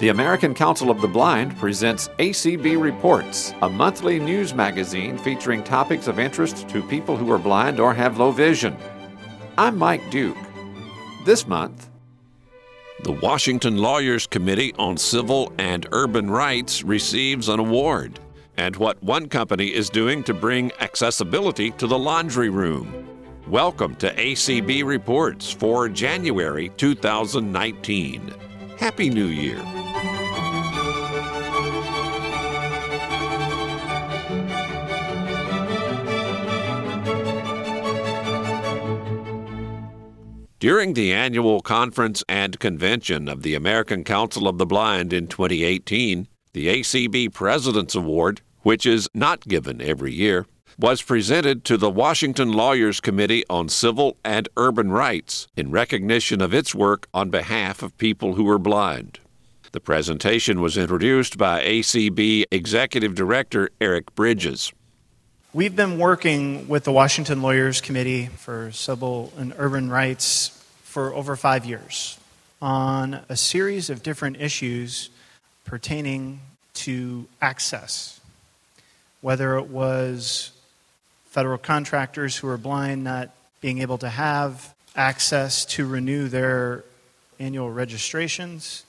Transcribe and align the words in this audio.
The 0.00 0.08
American 0.08 0.54
Council 0.54 0.90
of 0.90 1.02
the 1.02 1.08
Blind 1.08 1.58
presents 1.58 2.08
ACB 2.18 2.80
Reports, 2.80 3.52
a 3.60 3.68
monthly 3.68 4.18
news 4.18 4.54
magazine 4.54 5.18
featuring 5.18 5.62
topics 5.62 6.06
of 6.06 6.18
interest 6.18 6.66
to 6.70 6.82
people 6.82 7.18
who 7.18 7.30
are 7.30 7.38
blind 7.38 7.78
or 7.78 7.92
have 7.92 8.16
low 8.16 8.30
vision. 8.30 8.74
I'm 9.58 9.76
Mike 9.76 10.10
Duke. 10.10 10.38
This 11.26 11.46
month, 11.46 11.90
the 13.04 13.12
Washington 13.12 13.76
Lawyers 13.76 14.26
Committee 14.26 14.72
on 14.78 14.96
Civil 14.96 15.52
and 15.58 15.86
Urban 15.92 16.30
Rights 16.30 16.82
receives 16.82 17.50
an 17.50 17.60
award, 17.60 18.18
and 18.56 18.76
what 18.76 19.02
one 19.02 19.28
company 19.28 19.66
is 19.66 19.90
doing 19.90 20.24
to 20.24 20.32
bring 20.32 20.72
accessibility 20.80 21.72
to 21.72 21.86
the 21.86 21.98
laundry 21.98 22.48
room. 22.48 23.06
Welcome 23.46 23.96
to 23.96 24.14
ACB 24.14 24.82
Reports 24.82 25.52
for 25.52 25.90
January 25.90 26.70
2019. 26.78 28.49
Happy 28.80 29.10
New 29.10 29.26
Year! 29.26 29.58
During 40.58 40.94
the 40.94 41.12
annual 41.12 41.60
conference 41.60 42.24
and 42.26 42.58
convention 42.58 43.28
of 43.28 43.42
the 43.42 43.54
American 43.54 44.02
Council 44.02 44.48
of 44.48 44.56
the 44.56 44.64
Blind 44.64 45.12
in 45.12 45.26
2018, 45.26 46.26
the 46.54 46.68
ACB 46.68 47.34
President's 47.34 47.94
Award, 47.94 48.40
which 48.62 48.86
is 48.86 49.10
not 49.12 49.46
given 49.46 49.82
every 49.82 50.14
year, 50.14 50.46
was 50.80 51.02
presented 51.02 51.62
to 51.62 51.76
the 51.76 51.90
Washington 51.90 52.50
Lawyers 52.54 53.00
Committee 53.00 53.44
on 53.50 53.68
Civil 53.68 54.16
and 54.24 54.48
Urban 54.56 54.90
Rights 54.90 55.46
in 55.54 55.70
recognition 55.70 56.40
of 56.40 56.54
its 56.54 56.74
work 56.74 57.06
on 57.12 57.28
behalf 57.28 57.82
of 57.82 57.96
people 57.98 58.34
who 58.34 58.48
are 58.48 58.58
blind. 58.58 59.18
The 59.72 59.80
presentation 59.80 60.62
was 60.62 60.78
introduced 60.78 61.36
by 61.36 61.62
ACB 61.62 62.44
Executive 62.50 63.14
Director 63.14 63.68
Eric 63.78 64.14
Bridges. 64.14 64.72
We've 65.52 65.76
been 65.76 65.98
working 65.98 66.66
with 66.66 66.84
the 66.84 66.92
Washington 66.92 67.42
Lawyers 67.42 67.82
Committee 67.82 68.26
for 68.28 68.72
Civil 68.72 69.34
and 69.36 69.52
Urban 69.58 69.90
Rights 69.90 70.64
for 70.82 71.12
over 71.12 71.36
five 71.36 71.66
years 71.66 72.18
on 72.62 73.20
a 73.28 73.36
series 73.36 73.90
of 73.90 74.02
different 74.02 74.40
issues 74.40 75.10
pertaining 75.66 76.40
to 76.72 77.26
access, 77.42 78.18
whether 79.20 79.58
it 79.58 79.66
was 79.66 80.52
federal 81.30 81.58
contractors 81.58 82.36
who 82.36 82.48
are 82.48 82.58
blind 82.58 83.04
not 83.04 83.30
being 83.60 83.80
able 83.80 83.98
to 83.98 84.08
have 84.08 84.74
access 84.96 85.64
to 85.64 85.86
renew 85.86 86.28
their 86.28 86.84
annual 87.38 87.70
registrations 87.70 88.84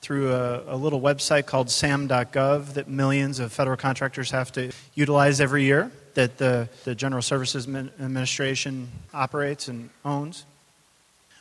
through 0.00 0.32
a, 0.32 0.74
a, 0.74 0.76
little 0.76 1.00
website 1.00 1.46
called 1.46 1.70
sam.gov 1.70 2.74
that 2.74 2.88
millions 2.88 3.38
of 3.38 3.52
federal 3.52 3.76
contractors 3.76 4.30
have 4.30 4.50
to 4.52 4.72
utilize 4.94 5.40
every 5.40 5.64
year, 5.64 5.90
that 6.14 6.38
the, 6.38 6.68
the 6.84 6.94
General 6.94 7.22
Services 7.22 7.66
Administration 7.68 8.88
operates 9.12 9.68
and 9.68 9.90
owns. 10.04 10.44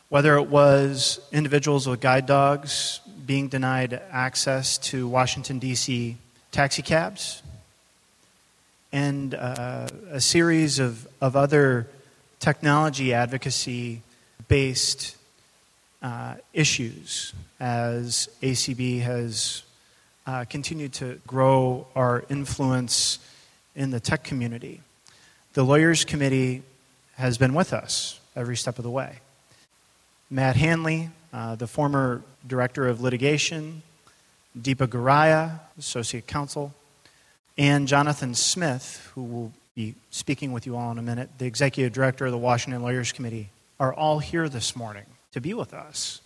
Whether 0.10 0.36
it 0.38 0.48
was 0.48 1.20
individuals 1.32 1.88
with 1.88 2.02
guide 2.02 2.26
dogs 2.26 3.00
being 3.26 3.48
denied 3.48 3.94
access 4.12 4.78
to 4.80 5.08
Washington, 5.08 5.60
D.C. 5.60 6.18
taxicabs, 6.52 7.42
and 8.92 9.34
uh, 9.34 9.88
a 10.10 10.20
series 10.20 10.80
of, 10.80 11.08
of 11.22 11.36
other 11.36 11.88
technology 12.40 13.14
advocacy 13.14 14.02
based 14.48 15.16
uh, 16.02 16.36
issues 16.54 17.34
as 17.60 18.30
ACB 18.42 19.02
has 19.02 19.64
uh, 20.26 20.46
continued 20.50 20.94
to 20.94 21.20
grow 21.26 21.88
our 21.96 22.24
influence 22.30 23.20
in 23.76 23.92
the 23.92 24.00
tech 24.00 24.24
community. 24.24 24.82
The 25.54 25.64
Lawyers 25.64 26.06
Committee 26.06 26.64
has 27.16 27.38
been 27.38 27.54
with 27.54 27.74
us 27.74 28.20
every 28.36 28.58
step 28.58 28.78
of 28.78 28.84
the 28.84 28.90
way. 28.90 29.20
Matt 30.30 30.56
Handley, 30.56 31.10
uh, 31.34 31.56
the 31.56 31.68
former 31.68 32.24
Director 32.48 32.88
of 32.88 33.02
Litigation, 33.02 33.84
Deepa 34.60 34.88
Goraya, 34.88 35.60
Associate 35.78 36.26
Counsel, 36.26 36.74
and 37.58 37.88
Jonathan 37.88 38.34
Smith, 38.36 39.10
who 39.14 39.24
will 39.24 39.54
be 39.76 39.96
speaking 40.10 40.52
with 40.52 40.66
you 40.66 40.76
all 40.76 40.92
in 40.92 40.98
a 40.98 41.02
minute, 41.02 41.30
the 41.38 41.46
Executive 41.46 41.94
Director 41.94 42.26
of 42.26 42.32
the 42.32 42.38
Washington 42.38 42.82
Lawyers 42.82 43.12
Committee, 43.12 43.50
are 43.80 43.94
all 43.94 44.20
here 44.20 44.50
this 44.50 44.76
morning 44.76 45.06
to 45.32 45.42
be 45.42 45.54
with 45.54 45.74
us. 45.74 46.22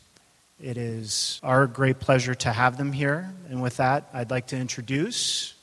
It 0.62 0.78
is 0.78 1.40
our 1.44 1.68
great 1.68 2.00
pleasure 2.00 2.36
to 2.36 2.52
have 2.52 2.78
them 2.78 2.94
here. 2.94 3.34
And 3.50 3.62
with 3.62 3.78
that, 3.78 4.10
I'd 4.14 4.32
like 4.32 4.48
to 4.48 4.58
introduce 4.58 5.54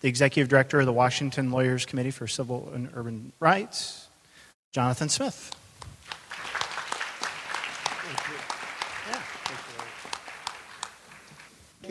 the 0.00 0.08
Executive 0.08 0.48
Director 0.48 0.80
of 0.80 0.86
the 0.86 0.92
Washington 0.92 1.50
Lawyers 1.50 1.86
Committee 1.86 2.10
for 2.10 2.26
Civil 2.26 2.70
and 2.74 2.90
Urban 2.94 3.32
Rights, 3.40 4.08
Jonathan 4.72 5.08
Smith. 5.08 5.54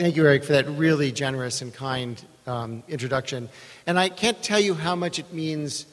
Thank 0.02 0.16
you, 0.16 0.26
Eric, 0.26 0.46
for 0.46 0.54
that 0.54 0.68
really 0.68 1.12
generous 1.12 1.62
and 1.62 1.72
kind 1.72 2.20
um, 2.48 2.82
introduction. 2.88 3.50
And 3.86 4.00
I 4.00 4.10
can't 4.10 4.42
tell 4.42 4.60
you 4.60 4.74
how 4.74 4.96
much 4.96 5.20
it 5.20 5.32
means 5.32 5.86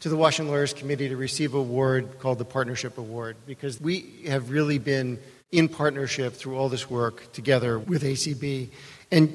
to 0.00 0.10
the 0.10 0.18
Washington 0.18 0.52
Lawyers 0.52 0.74
Committee 0.74 1.08
to 1.08 1.16
receive 1.16 1.54
a 1.54 1.56
award 1.56 2.18
called 2.18 2.36
the 2.36 2.44
Partnership 2.44 2.98
Award 2.98 3.38
because 3.46 3.80
we 3.80 4.24
have 4.26 4.50
really 4.50 4.76
been 4.76 5.18
in 5.50 5.70
partnership 5.70 6.34
through 6.34 6.58
all 6.58 6.68
this 6.68 6.90
work 6.90 7.32
together 7.32 7.78
with 7.78 8.02
ACB. 8.02 8.68
And 9.10 9.30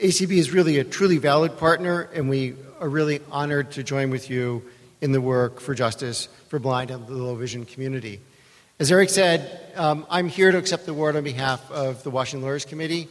ACB 0.00 0.36
is 0.36 0.52
really 0.52 0.78
a 0.78 0.84
truly 0.84 1.18
valid 1.18 1.58
partner, 1.58 2.02
and 2.14 2.28
we 2.28 2.54
are 2.78 2.88
really 2.88 3.22
honored 3.32 3.72
to 3.72 3.82
join 3.82 4.10
with 4.10 4.30
you 4.30 4.62
in 5.00 5.10
the 5.10 5.20
work 5.20 5.58
for 5.58 5.74
justice 5.74 6.28
for 6.46 6.60
blind 6.60 6.92
and 6.92 7.04
the 7.08 7.12
low 7.14 7.34
vision 7.34 7.64
community. 7.64 8.20
As 8.78 8.92
Eric 8.92 9.10
said, 9.10 9.72
um, 9.74 10.06
I'm 10.08 10.28
here 10.28 10.52
to 10.52 10.58
accept 10.58 10.86
the 10.86 10.92
award 10.92 11.16
on 11.16 11.24
behalf 11.24 11.68
of 11.72 12.04
the 12.04 12.10
Washington 12.10 12.46
Lawyers 12.46 12.64
Committee, 12.64 13.08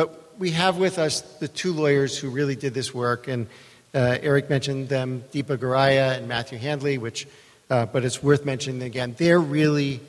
but 0.00 0.32
we 0.38 0.52
have 0.52 0.78
with 0.78 0.98
us 0.98 1.20
the 1.20 1.48
two 1.48 1.74
lawyers 1.74 2.16
who 2.16 2.30
really 2.30 2.56
did 2.56 2.72
this 2.72 2.94
work, 2.94 3.28
and 3.28 3.46
uh, 3.94 4.16
Eric 4.22 4.48
mentioned 4.48 4.88
them, 4.88 5.22
Deepa 5.30 5.58
Goraya 5.58 6.16
and 6.16 6.26
Matthew 6.26 6.56
Handley, 6.56 6.96
which, 6.96 7.28
uh, 7.68 7.84
but 7.84 8.02
it's 8.02 8.22
worth 8.22 8.46
mentioning 8.46 8.80
again. 8.80 9.14
They're 9.18 9.38
really 9.38 10.00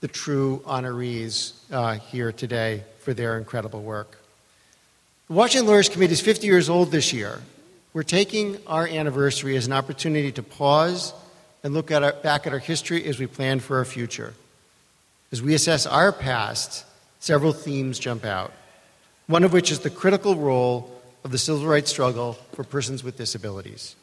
the 0.00 0.08
true 0.08 0.62
honorees 0.66 1.54
uh, 1.72 1.94
here 1.94 2.30
today 2.30 2.84
for 2.98 3.14
their 3.14 3.38
incredible 3.38 3.80
work. 3.80 4.18
The 5.28 5.32
Washington 5.32 5.66
Lawyers 5.66 5.88
Committee 5.88 6.12
is 6.12 6.20
50 6.20 6.46
years 6.46 6.68
old 6.68 6.90
this 6.90 7.14
year. 7.14 7.40
We're 7.94 8.02
taking 8.02 8.58
our 8.66 8.86
anniversary 8.86 9.56
as 9.56 9.66
an 9.66 9.72
opportunity 9.72 10.30
to 10.32 10.42
pause 10.42 11.14
and 11.64 11.72
look 11.72 11.90
at 11.90 12.02
our, 12.02 12.12
back 12.12 12.46
at 12.46 12.52
our 12.52 12.58
history 12.58 13.02
as 13.06 13.18
we 13.18 13.26
plan 13.26 13.60
for 13.60 13.78
our 13.78 13.86
future. 13.86 14.34
As 15.32 15.40
we 15.40 15.54
assess 15.54 15.86
our 15.86 16.12
past, 16.12 16.84
several 17.18 17.54
themes 17.54 17.98
jump 17.98 18.26
out, 18.26 18.52
one 19.28 19.44
of 19.44 19.52
which 19.52 19.70
is 19.70 19.80
the 19.80 19.90
critical 19.90 20.34
role 20.34 20.90
of 21.22 21.30
the 21.30 21.38
civil 21.38 21.66
rights 21.66 21.90
struggle 21.90 22.32
for 22.52 22.64
persons 22.64 23.04
with 23.04 23.16
disabilities. 23.16 23.94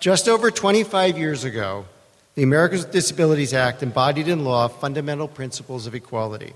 Just 0.00 0.28
over 0.28 0.50
25 0.50 1.16
years 1.16 1.44
ago, 1.44 1.86
the 2.34 2.42
Americans 2.42 2.82
with 2.82 2.92
Disabilities 2.92 3.54
Act 3.54 3.82
embodied 3.82 4.26
in 4.26 4.44
law 4.44 4.66
fundamental 4.66 5.28
principles 5.28 5.86
of 5.86 5.94
equality. 5.94 6.54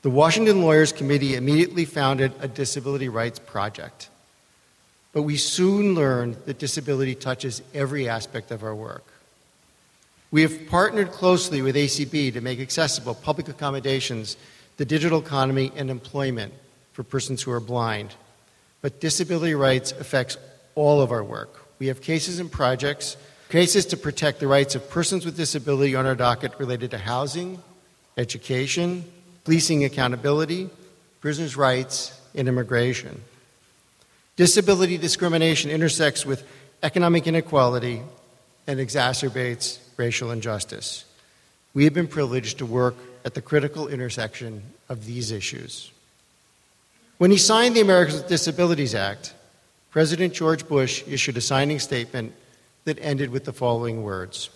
The 0.00 0.08
Washington 0.08 0.62
Lawyers 0.62 0.92
Committee 0.92 1.34
immediately 1.34 1.84
founded 1.84 2.32
a 2.40 2.48
disability 2.48 3.10
rights 3.10 3.38
project. 3.38 4.08
But 5.12 5.22
we 5.22 5.36
soon 5.36 5.94
learned 5.94 6.36
that 6.46 6.58
disability 6.58 7.14
touches 7.14 7.60
every 7.74 8.08
aspect 8.08 8.50
of 8.50 8.62
our 8.62 8.74
work. 8.74 9.04
We 10.30 10.42
have 10.42 10.68
partnered 10.68 11.10
closely 11.10 11.60
with 11.60 11.76
ACB 11.76 12.32
to 12.32 12.40
make 12.40 12.60
accessible 12.60 13.14
public 13.14 13.48
accommodations, 13.48 14.38
the 14.78 14.84
digital 14.84 15.20
economy, 15.20 15.70
and 15.76 15.90
employment 15.90 16.52
for 16.94 17.02
persons 17.02 17.42
who 17.42 17.50
are 17.50 17.60
blind. 17.60 18.14
But 18.80 19.00
disability 19.00 19.54
rights 19.54 19.92
affects 19.92 20.38
all 20.74 21.02
of 21.02 21.12
our 21.12 21.22
work. 21.22 21.68
We 21.78 21.88
have 21.88 22.00
cases 22.00 22.38
and 22.38 22.50
projects, 22.50 23.16
cases 23.50 23.84
to 23.86 23.96
protect 23.96 24.40
the 24.40 24.46
rights 24.46 24.74
of 24.74 24.88
persons 24.88 25.26
with 25.26 25.36
disability 25.36 25.94
on 25.94 26.06
our 26.06 26.14
docket 26.14 26.52
related 26.58 26.92
to 26.92 26.98
housing, 26.98 27.62
education, 28.16 29.04
policing 29.44 29.84
accountability, 29.84 30.70
prisoners' 31.20 31.56
rights, 31.56 32.18
and 32.34 32.48
immigration. 32.48 33.20
Disability 34.36 34.98
discrimination 34.98 35.70
intersects 35.70 36.24
with 36.24 36.44
economic 36.82 37.26
inequality 37.26 38.02
and 38.66 38.80
exacerbates 38.80 39.78
racial 39.96 40.30
injustice. 40.30 41.04
We 41.72 41.84
have 41.84 41.94
been 41.94 42.08
privileged 42.08 42.58
to 42.58 42.66
work 42.66 42.94
at 43.24 43.34
the 43.34 43.42
critical 43.42 43.88
intersection 43.88 44.62
of 44.88 45.06
these 45.06 45.30
issues. 45.30 45.90
When 47.18 47.30
he 47.30 47.36
signed 47.36 47.76
the 47.76 47.80
Americans 47.80 48.18
with 48.18 48.28
Disabilities 48.28 48.94
Act, 48.94 49.34
President 49.90 50.34
George 50.34 50.66
Bush 50.66 51.04
issued 51.06 51.36
a 51.36 51.40
signing 51.40 51.78
statement 51.78 52.32
that 52.84 52.98
ended 53.00 53.30
with 53.30 53.44
the 53.44 53.52
following 53.52 54.02
words 54.02 54.50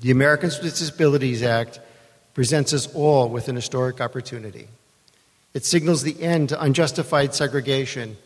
The 0.00 0.10
Americans 0.10 0.58
with 0.58 0.72
Disabilities 0.72 1.42
Act 1.42 1.78
presents 2.32 2.72
us 2.72 2.92
all 2.94 3.28
with 3.28 3.48
an 3.48 3.56
historic 3.56 4.00
opportunity. 4.00 4.68
It 5.52 5.66
signals 5.66 6.02
the 6.02 6.20
end 6.22 6.48
to 6.48 6.62
unjustified 6.62 7.34
segregation 7.34 8.16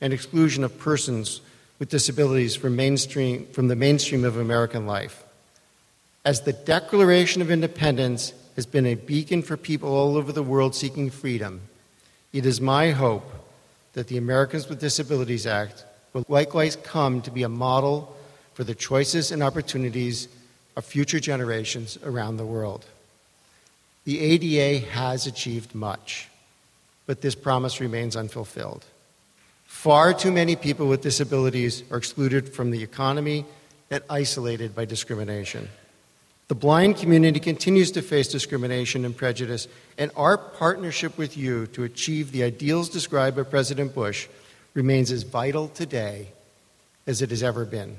and 0.00 0.12
exclusion 0.12 0.62
of 0.62 0.78
persons 0.78 1.40
with 1.80 1.88
disabilities 1.88 2.54
from, 2.54 2.76
mainstream, 2.76 3.46
from 3.46 3.66
the 3.66 3.74
mainstream 3.74 4.24
of 4.24 4.36
American 4.36 4.86
life. 4.86 5.24
As 6.24 6.42
the 6.42 6.52
Declaration 6.52 7.42
of 7.42 7.50
Independence 7.50 8.32
has 8.54 8.66
been 8.66 8.86
a 8.86 8.94
beacon 8.94 9.42
for 9.42 9.56
people 9.56 9.92
all 9.92 10.16
over 10.16 10.30
the 10.30 10.42
world 10.44 10.76
seeking 10.76 11.10
freedom, 11.10 11.60
it 12.32 12.46
is 12.46 12.60
my 12.60 12.90
hope 12.90 13.30
that 13.92 14.08
the 14.08 14.18
Americans 14.18 14.68
with 14.68 14.80
Disabilities 14.80 15.46
Act 15.46 15.84
will 16.12 16.24
likewise 16.28 16.76
come 16.76 17.22
to 17.22 17.30
be 17.30 17.42
a 17.42 17.48
model 17.48 18.16
for 18.54 18.64
the 18.64 18.74
choices 18.74 19.32
and 19.32 19.42
opportunities 19.42 20.28
of 20.76 20.84
future 20.84 21.20
generations 21.20 21.98
around 22.04 22.36
the 22.36 22.46
world. 22.46 22.84
The 24.04 24.20
ADA 24.20 24.86
has 24.86 25.26
achieved 25.26 25.74
much, 25.74 26.28
but 27.06 27.22
this 27.22 27.34
promise 27.34 27.80
remains 27.80 28.16
unfulfilled. 28.16 28.84
Far 29.66 30.14
too 30.14 30.30
many 30.30 30.56
people 30.56 30.86
with 30.86 31.02
disabilities 31.02 31.82
are 31.90 31.98
excluded 31.98 32.48
from 32.48 32.70
the 32.70 32.82
economy 32.82 33.44
and 33.90 34.02
isolated 34.08 34.74
by 34.74 34.84
discrimination. 34.84 35.68
The 36.48 36.54
blind 36.54 36.96
community 36.96 37.40
continues 37.40 37.90
to 37.92 38.02
face 38.02 38.28
discrimination 38.28 39.04
and 39.04 39.16
prejudice, 39.16 39.66
and 39.98 40.12
our 40.16 40.38
partnership 40.38 41.18
with 41.18 41.36
you 41.36 41.66
to 41.68 41.82
achieve 41.82 42.30
the 42.30 42.44
ideals 42.44 42.88
described 42.88 43.36
by 43.36 43.42
President 43.42 43.94
Bush 43.94 44.28
remains 44.72 45.10
as 45.10 45.24
vital 45.24 45.66
today 45.68 46.28
as 47.04 47.20
it 47.20 47.30
has 47.30 47.42
ever 47.42 47.64
been. 47.64 47.96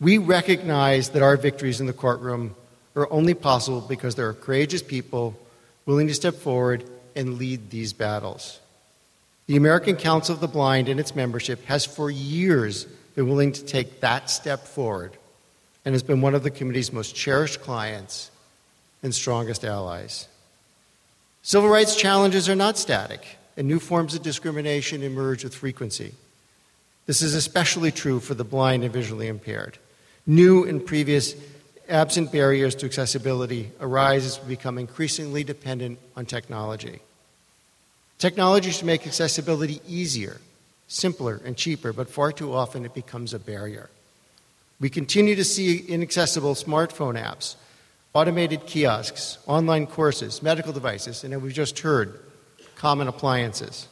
We 0.00 0.18
recognize 0.18 1.10
that 1.10 1.22
our 1.22 1.36
victories 1.36 1.80
in 1.80 1.86
the 1.86 1.92
courtroom 1.92 2.56
are 2.96 3.12
only 3.12 3.34
possible 3.34 3.82
because 3.82 4.16
there 4.16 4.28
are 4.28 4.34
courageous 4.34 4.82
people 4.82 5.38
willing 5.86 6.08
to 6.08 6.14
step 6.14 6.34
forward 6.34 6.82
and 7.14 7.38
lead 7.38 7.70
these 7.70 7.92
battles. 7.92 8.58
The 9.46 9.56
American 9.56 9.94
Council 9.94 10.34
of 10.34 10.40
the 10.40 10.48
Blind 10.48 10.88
and 10.88 10.98
its 10.98 11.14
membership 11.14 11.64
has 11.66 11.86
for 11.86 12.10
years 12.10 12.84
been 13.14 13.28
willing 13.28 13.52
to 13.52 13.64
take 13.64 14.00
that 14.00 14.28
step 14.28 14.66
forward 14.66 15.16
and 15.84 15.94
has 15.94 16.02
been 16.02 16.20
one 16.20 16.34
of 16.34 16.42
the 16.42 16.50
committee's 16.50 16.92
most 16.92 17.14
cherished 17.14 17.60
clients 17.60 18.30
and 19.02 19.14
strongest 19.14 19.64
allies. 19.64 20.28
Civil 21.42 21.70
rights 21.70 21.96
challenges 21.96 22.48
are 22.48 22.54
not 22.54 22.76
static, 22.76 23.24
and 23.56 23.66
new 23.66 23.78
forms 23.78 24.14
of 24.14 24.22
discrimination 24.22 25.02
emerge 25.02 25.42
with 25.42 25.54
frequency. 25.54 26.14
This 27.06 27.22
is 27.22 27.34
especially 27.34 27.90
true 27.90 28.20
for 28.20 28.34
the 28.34 28.44
blind 28.44 28.84
and 28.84 28.92
visually 28.92 29.26
impaired. 29.26 29.78
New 30.26 30.64
and 30.64 30.84
previous 30.84 31.34
absent 31.88 32.30
barriers 32.30 32.74
to 32.76 32.86
accessibility 32.86 33.72
arise 33.80 34.24
as 34.24 34.40
we 34.40 34.54
become 34.54 34.78
increasingly 34.78 35.42
dependent 35.42 35.98
on 36.16 36.26
technology. 36.26 37.00
Technology 38.18 38.70
should 38.70 38.86
make 38.86 39.06
accessibility 39.06 39.80
easier, 39.88 40.40
simpler, 40.88 41.40
and 41.44 41.56
cheaper, 41.56 41.92
but 41.92 42.10
far 42.10 42.32
too 42.32 42.52
often 42.52 42.84
it 42.84 42.94
becomes 42.94 43.32
a 43.32 43.38
barrier. 43.38 43.88
We 44.80 44.88
continue 44.88 45.36
to 45.36 45.44
see 45.44 45.78
inaccessible 45.78 46.54
smartphone 46.54 47.22
apps, 47.22 47.56
automated 48.14 48.66
kiosks, 48.66 49.38
online 49.46 49.86
courses, 49.86 50.42
medical 50.42 50.72
devices, 50.72 51.22
and 51.22 51.34
as 51.34 51.40
we've 51.40 51.52
just 51.52 51.78
heard, 51.80 52.18
common 52.76 53.06
appliances. 53.06 53.88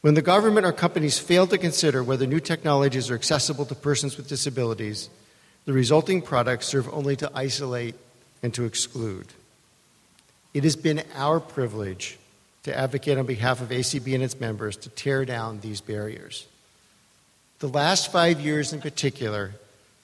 When 0.00 0.14
the 0.14 0.20
government 0.20 0.66
or 0.66 0.72
companies 0.72 1.18
fail 1.18 1.46
to 1.46 1.56
consider 1.56 2.02
whether 2.02 2.26
new 2.26 2.40
technologies 2.40 3.08
are 3.08 3.14
accessible 3.14 3.64
to 3.66 3.74
persons 3.74 4.16
with 4.16 4.28
disabilities, 4.28 5.08
the 5.64 5.72
resulting 5.72 6.20
products 6.20 6.66
serve 6.66 6.92
only 6.92 7.16
to 7.16 7.30
isolate 7.34 7.94
and 8.42 8.52
to 8.52 8.64
exclude. 8.64 9.28
It 10.52 10.64
has 10.64 10.76
been 10.76 11.02
our 11.14 11.40
privilege 11.40 12.18
to 12.64 12.76
advocate 12.76 13.16
on 13.16 13.26
behalf 13.26 13.62
of 13.62 13.68
ACB 13.68 14.14
and 14.14 14.22
its 14.22 14.38
members 14.38 14.76
to 14.78 14.88
tear 14.90 15.24
down 15.24 15.60
these 15.60 15.80
barriers. 15.80 16.46
The 17.60 17.68
last 17.68 18.12
five 18.12 18.40
years, 18.40 18.72
in 18.72 18.80
particular, 18.80 19.52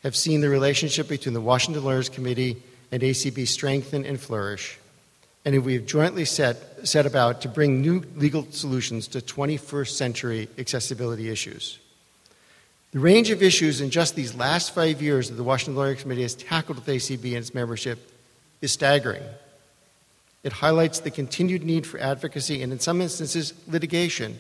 have 0.03 0.17
seen 0.17 0.41
the 0.41 0.49
relationship 0.49 1.09
between 1.09 1.35
the 1.35 1.41
Washington 1.41 1.85
Lawyers 1.85 2.09
Committee 2.09 2.63
and 2.91 3.03
ACB 3.03 3.47
strengthen 3.47 4.05
and 4.05 4.19
flourish 4.19 4.79
and 5.45 5.65
we 5.65 5.75
have 5.75 5.87
jointly 5.87 6.25
set, 6.25 6.87
set 6.87 7.07
about 7.07 7.41
to 7.43 7.49
bring 7.49 7.81
new 7.81 8.03
legal 8.17 8.47
solutions 8.51 9.09
to 9.09 9.21
21st 9.21 9.89
century 9.89 10.49
accessibility 10.59 11.31
issues. 11.31 11.79
The 12.93 12.99
range 12.99 13.31
of 13.31 13.43
issues 13.43 13.81
in 13.81 13.91
just 13.91 14.17
these 14.17 14.35
last 14.35 14.75
five 14.75 15.01
years 15.01 15.31
that 15.31 15.37
the 15.37 15.45
Washington 15.45 15.77
Lawyers 15.77 16.03
Committee 16.03 16.23
has 16.23 16.35
tackled 16.35 16.79
with 16.79 16.87
ACB 16.87 17.25
and 17.29 17.39
its 17.39 17.55
membership 17.55 18.13
is 18.61 18.73
staggering. 18.73 19.23
It 20.43 20.53
highlights 20.53 21.01
the 21.01 21.11
continued 21.11 21.63
need 21.63 21.87
for 21.87 21.99
advocacy 22.01 22.63
and, 22.63 22.73
in 22.73 22.81
some 22.81 23.01
instances, 23.01 23.55
litigation 23.67 24.39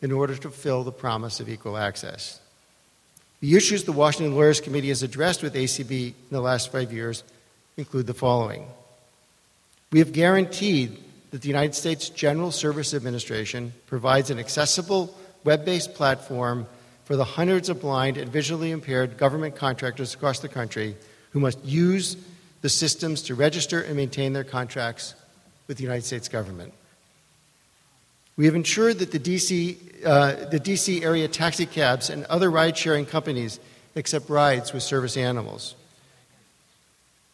in 0.00 0.10
order 0.10 0.34
to 0.34 0.42
fulfill 0.42 0.84
the 0.84 0.92
promise 0.92 1.38
of 1.38 1.48
equal 1.48 1.76
access. 1.76 2.40
The 3.42 3.56
issues 3.56 3.82
the 3.82 3.92
Washington 3.92 4.36
Lawyers 4.36 4.60
Committee 4.60 4.88
has 4.88 5.02
addressed 5.02 5.42
with 5.42 5.54
ACB 5.54 5.90
in 5.90 6.14
the 6.30 6.40
last 6.40 6.70
five 6.70 6.92
years 6.92 7.24
include 7.76 8.06
the 8.06 8.14
following 8.14 8.66
we 9.92 9.98
have 9.98 10.12
guaranteed 10.12 10.98
that 11.32 11.42
the 11.42 11.48
United 11.48 11.74
States 11.74 12.08
General 12.08 12.50
Service 12.50 12.94
Administration 12.94 13.72
provides 13.86 14.30
an 14.30 14.38
accessible 14.38 15.14
web 15.44 15.64
based 15.64 15.94
platform 15.94 16.66
for 17.04 17.16
the 17.16 17.24
hundreds 17.24 17.68
of 17.68 17.80
blind 17.80 18.16
and 18.16 18.32
visually 18.32 18.70
impaired 18.70 19.18
government 19.18 19.54
contractors 19.54 20.14
across 20.14 20.38
the 20.38 20.48
country 20.48 20.96
who 21.32 21.40
must 21.40 21.62
use 21.64 22.16
the 22.62 22.68
systems 22.68 23.22
to 23.22 23.34
register 23.34 23.82
and 23.82 23.96
maintain 23.96 24.32
their 24.32 24.44
contracts 24.44 25.14
with 25.66 25.76
the 25.76 25.82
United 25.82 26.04
States 26.04 26.28
government. 26.28 26.72
We 28.36 28.46
have 28.46 28.54
ensured 28.54 28.98
that 29.00 29.12
the 29.12 29.18
DC, 29.18 30.04
uh, 30.04 30.48
the 30.48 30.58
DC 30.58 31.02
area 31.02 31.28
taxi 31.28 31.66
cabs 31.66 32.10
and 32.10 32.24
other 32.26 32.50
ride 32.50 32.76
sharing 32.76 33.04
companies 33.04 33.60
accept 33.94 34.30
rides 34.30 34.72
with 34.72 34.82
service 34.82 35.16
animals. 35.16 35.74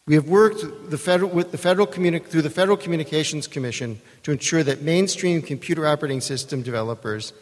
We 0.07 0.15
have 0.15 0.27
worked 0.27 0.91
the 0.91 0.99
federal, 0.99 1.31
with 1.31 1.53
the 1.53 1.59
federal 1.59 1.87
communi- 1.87 2.25
through 2.25 2.43
the 2.43 2.51
Federal 2.51 2.79
Communications 2.79 3.47
Commission 3.47 4.01
to 4.23 4.33
ensure 4.33 4.63
that 4.63 4.81
mainstream 4.81 5.43
computer 5.43 5.87
operating 5.87 6.23
system 6.23 6.63
developers, 6.63 7.35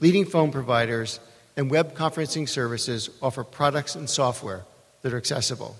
leading 0.00 0.26
phone 0.26 0.52
providers, 0.52 1.18
and 1.56 1.70
web 1.70 1.94
conferencing 1.94 2.48
services 2.48 3.10
offer 3.22 3.42
products 3.42 3.94
and 3.94 4.08
software 4.08 4.64
that 5.02 5.14
are 5.14 5.16
accessible. 5.16 5.76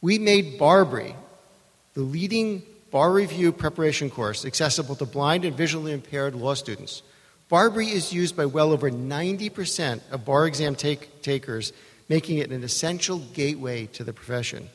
We 0.00 0.18
made 0.18 0.58
BARBRI, 0.58 1.14
the 1.94 2.02
leading 2.02 2.62
bar 2.90 3.12
review 3.12 3.52
preparation 3.52 4.10
course, 4.10 4.44
accessible 4.44 4.96
to 4.96 5.04
blind 5.04 5.44
and 5.44 5.56
visually 5.56 5.92
impaired 5.92 6.34
law 6.34 6.54
students. 6.54 7.02
BARBRI 7.50 7.92
is 7.92 8.12
used 8.12 8.36
by 8.36 8.44
well 8.44 8.72
over 8.72 8.90
90% 8.90 10.00
of 10.10 10.24
bar 10.24 10.46
exam 10.46 10.74
take- 10.74 11.22
takers, 11.22 11.72
making 12.08 12.38
it 12.38 12.50
an 12.50 12.62
essential 12.62 13.18
gateway 13.32 13.86
to 13.86 14.04
the 14.04 14.12
profession. 14.12 14.68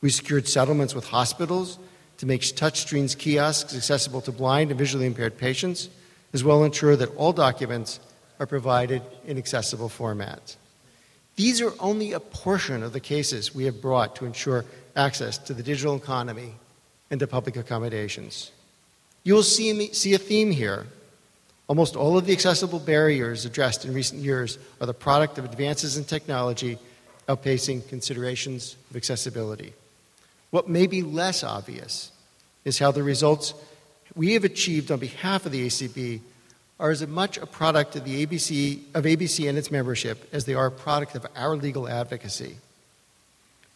We 0.00 0.10
secured 0.10 0.48
settlements 0.48 0.94
with 0.94 1.06
hospitals 1.06 1.78
to 2.18 2.26
make 2.26 2.42
touchscreens 2.42 3.16
kiosks 3.16 3.76
accessible 3.76 4.20
to 4.22 4.32
blind 4.32 4.70
and 4.70 4.78
visually 4.78 5.06
impaired 5.06 5.38
patients, 5.38 5.88
as 6.32 6.42
well 6.42 6.62
as 6.62 6.66
ensure 6.66 6.96
that 6.96 7.14
all 7.16 7.32
documents 7.32 8.00
are 8.40 8.46
provided 8.46 9.02
in 9.24 9.38
accessible 9.38 9.88
formats. 9.88 10.56
These 11.36 11.60
are 11.60 11.72
only 11.80 12.12
a 12.12 12.20
portion 12.20 12.82
of 12.82 12.92
the 12.92 13.00
cases 13.00 13.54
we 13.54 13.64
have 13.64 13.80
brought 13.80 14.16
to 14.16 14.24
ensure 14.24 14.64
access 14.96 15.38
to 15.38 15.54
the 15.54 15.62
digital 15.62 15.96
economy 15.96 16.54
and 17.10 17.20
to 17.20 17.26
public 17.26 17.56
accommodations. 17.56 18.50
You 19.22 19.34
will 19.34 19.42
see, 19.42 19.92
see 19.92 20.14
a 20.14 20.18
theme 20.18 20.50
here. 20.50 20.86
Almost 21.66 21.96
all 21.96 22.18
of 22.18 22.26
the 22.26 22.32
accessible 22.32 22.78
barriers 22.78 23.44
addressed 23.44 23.84
in 23.84 23.94
recent 23.94 24.20
years 24.20 24.58
are 24.80 24.86
the 24.86 24.94
product 24.94 25.38
of 25.38 25.44
advances 25.44 25.96
in 25.96 26.04
technology 26.04 26.78
outpacing 27.28 27.88
considerations 27.88 28.76
of 28.90 28.96
accessibility. 28.96 29.72
What 30.50 30.68
may 30.68 30.86
be 30.86 31.02
less 31.02 31.42
obvious 31.42 32.12
is 32.64 32.78
how 32.78 32.92
the 32.92 33.02
results 33.02 33.54
we 34.14 34.34
have 34.34 34.44
achieved 34.44 34.90
on 34.90 34.98
behalf 34.98 35.46
of 35.46 35.52
the 35.52 35.66
ACB 35.66 36.20
are 36.78 36.90
as 36.90 37.06
much 37.06 37.38
a 37.38 37.46
product 37.46 37.96
of 37.96 38.04
the 38.04 38.26
ABC 38.26 38.80
of 38.94 39.04
ABC 39.04 39.48
and 39.48 39.56
its 39.56 39.70
membership 39.70 40.28
as 40.32 40.44
they 40.44 40.54
are 40.54 40.66
a 40.66 40.70
product 40.70 41.14
of 41.14 41.26
our 41.36 41.56
legal 41.56 41.88
advocacy. 41.88 42.56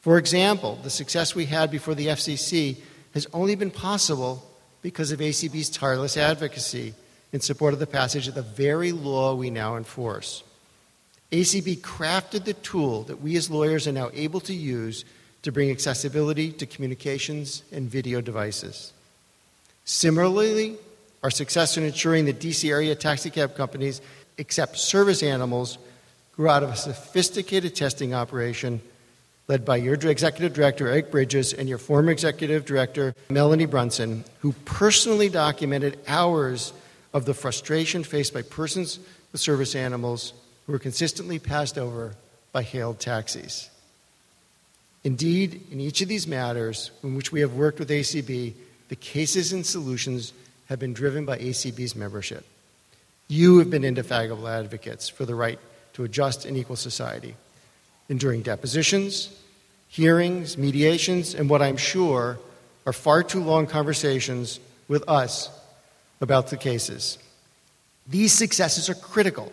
For 0.00 0.18
example, 0.18 0.78
the 0.82 0.90
success 0.90 1.35
we 1.35 1.47
had 1.47 1.70
before 1.70 1.94
the 1.94 2.08
FCC 2.08 2.76
has 3.18 3.26
only 3.32 3.56
been 3.56 3.70
possible 3.70 4.48
because 4.80 5.10
of 5.10 5.18
ACB's 5.18 5.68
tireless 5.68 6.16
advocacy 6.16 6.94
in 7.32 7.40
support 7.40 7.75
of 7.75 7.80
the 7.80 7.87
passage 7.87 8.28
of 8.28 8.34
the 8.34 8.42
very 8.42 8.92
law 8.92 9.34
we 9.34 9.50
now 9.50 9.76
enforce. 9.76 10.44
ACB 11.32 11.78
crafted 11.80 12.44
the 12.44 12.54
tool 12.54 13.02
that 13.02 13.20
we 13.20 13.37
as 13.37 13.50
lawyers 13.50 13.88
are 13.88 13.92
now 13.92 14.08
able 14.14 14.40
to 14.40 14.54
use 14.54 15.04
to 15.42 15.50
bring 15.50 15.70
accessibility 15.70 16.52
to 16.52 16.64
communications 16.64 17.64
and 17.72 17.90
video 17.90 18.20
devices. 18.20 18.92
Similarly, 19.84 20.76
our 21.25 21.30
success 21.30 21.76
in 21.76 21.82
ensuring 21.82 22.26
that 22.26 22.38
DC 22.38 22.70
area 22.70 22.94
taxicab 22.94 23.56
companies 23.56 24.00
accept 24.38 24.78
service 24.78 25.25
animals 25.25 25.76
grew 26.37 26.48
out 26.48 26.62
of 26.62 26.70
a 26.70 26.76
sophisticated 26.76 27.75
testing 27.75 28.14
operation 28.14 28.80
led 29.49 29.64
by 29.64 29.76
your 29.76 29.95
executive 29.95 30.52
director, 30.52 30.88
Eric 30.88 31.11
Bridges, 31.11 31.55
and 31.55 31.69
your 31.69 31.78
former 31.78 32.11
executive 32.11 32.67
director, 32.67 33.14
Melanie 33.31 33.64
Brunson, 33.64 34.25
who 34.40 34.52
personally 34.67 35.31
documented 35.31 35.99
hours 36.07 36.75
of 37.14 37.25
the 37.25 37.33
frustration 37.33 38.05
faced 38.05 38.35
by 38.35 38.43
persons 38.43 38.99
with 39.33 39.40
service 39.40 39.75
animals 39.75 40.35
who 40.67 40.73
were 40.73 40.78
consistently 40.78 41.38
passed 41.38 41.78
over 41.78 42.14
by 42.52 42.62
hailed 42.62 43.00
taxis. 43.00 43.71
Indeed, 45.02 45.62
in 45.71 45.81
each 45.81 46.02
of 46.02 46.09
these 46.09 46.26
matters 46.26 46.90
in 47.02 47.14
which 47.14 47.33
we 47.33 47.40
have 47.40 47.55
worked 47.55 47.78
with 47.78 47.88
ACB, 47.88 48.52
the 48.88 48.97
cases 48.97 49.52
and 49.52 49.64
solutions 49.64 50.35
have 50.67 50.78
been 50.78 50.93
driven 50.93 51.25
by 51.25 51.38
ACB's 51.38 51.97
membership. 51.97 52.45
You 53.28 53.59
have 53.59 53.71
been 53.71 53.85
indefatigable 53.85 54.49
advocates 54.49 55.09
for 55.09 55.25
the 55.25 55.35
right 55.35 55.59
to 55.95 56.05
a 56.05 56.09
just 56.09 56.45
and 56.45 56.57
equal 56.57 56.76
society, 56.76 57.35
enduring 58.08 58.42
depositions, 58.42 59.30
hearings, 59.88 60.56
mediations, 60.56 61.34
and 61.34 61.48
what 61.48 61.62
I'm 61.62 61.76
sure 61.76 62.38
are 62.86 62.92
far 62.92 63.22
too 63.22 63.42
long 63.42 63.66
conversations 63.66 64.60
with 64.88 65.06
us 65.08 65.50
about 66.20 66.48
the 66.48 66.56
cases. 66.56 67.18
These 68.06 68.32
successes 68.32 68.88
are 68.88 68.94
critical, 68.94 69.52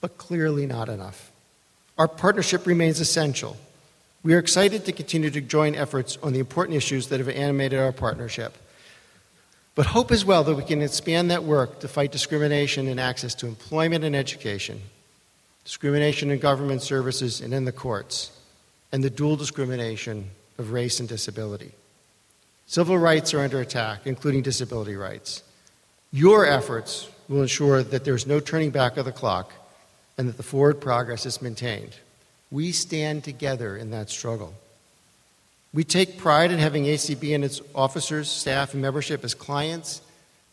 but 0.00 0.16
clearly 0.18 0.66
not 0.66 0.88
enough. 0.88 1.32
Our 1.98 2.08
partnership 2.08 2.66
remains 2.66 3.00
essential. 3.00 3.56
We 4.22 4.34
are 4.34 4.38
excited 4.38 4.84
to 4.86 4.92
continue 4.92 5.30
to 5.30 5.40
join 5.40 5.74
efforts 5.74 6.16
on 6.22 6.32
the 6.32 6.38
important 6.38 6.76
issues 6.76 7.08
that 7.08 7.20
have 7.20 7.28
animated 7.28 7.78
our 7.78 7.92
partnership. 7.92 8.56
But 9.74 9.86
hope 9.86 10.12
as 10.12 10.24
well 10.24 10.44
that 10.44 10.54
we 10.54 10.62
can 10.62 10.82
expand 10.82 11.30
that 11.30 11.42
work 11.42 11.80
to 11.80 11.88
fight 11.88 12.12
discrimination 12.12 12.86
in 12.86 12.98
access 12.98 13.34
to 13.36 13.46
employment 13.46 14.04
and 14.04 14.14
education, 14.14 14.80
discrimination 15.64 16.30
in 16.30 16.38
government 16.38 16.82
services 16.82 17.40
and 17.40 17.54
in 17.54 17.64
the 17.64 17.72
courts, 17.72 18.30
and 18.92 19.02
the 19.02 19.10
dual 19.10 19.36
discrimination 19.36 20.30
of 20.58 20.72
race 20.72 21.00
and 21.00 21.08
disability. 21.08 21.72
Civil 22.66 22.98
rights 22.98 23.34
are 23.34 23.40
under 23.40 23.60
attack, 23.60 24.06
including 24.06 24.42
disability 24.42 24.96
rights. 24.96 25.42
Your 26.12 26.46
efforts 26.46 27.08
will 27.28 27.42
ensure 27.42 27.82
that 27.82 28.04
there's 28.04 28.26
no 28.26 28.40
turning 28.40 28.70
back 28.70 28.96
of 28.96 29.04
the 29.04 29.12
clock 29.12 29.52
and 30.16 30.28
that 30.28 30.36
the 30.36 30.42
forward 30.42 30.80
progress 30.80 31.26
is 31.26 31.42
maintained. 31.42 31.96
We 32.50 32.72
stand 32.72 33.24
together 33.24 33.76
in 33.76 33.90
that 33.90 34.10
struggle. 34.10 34.54
We 35.72 35.82
take 35.82 36.18
pride 36.18 36.52
in 36.52 36.60
having 36.60 36.84
ACB 36.84 37.34
and 37.34 37.44
its 37.44 37.60
officers, 37.74 38.30
staff, 38.30 38.74
and 38.74 38.82
membership 38.82 39.24
as 39.24 39.34
clients, 39.34 40.02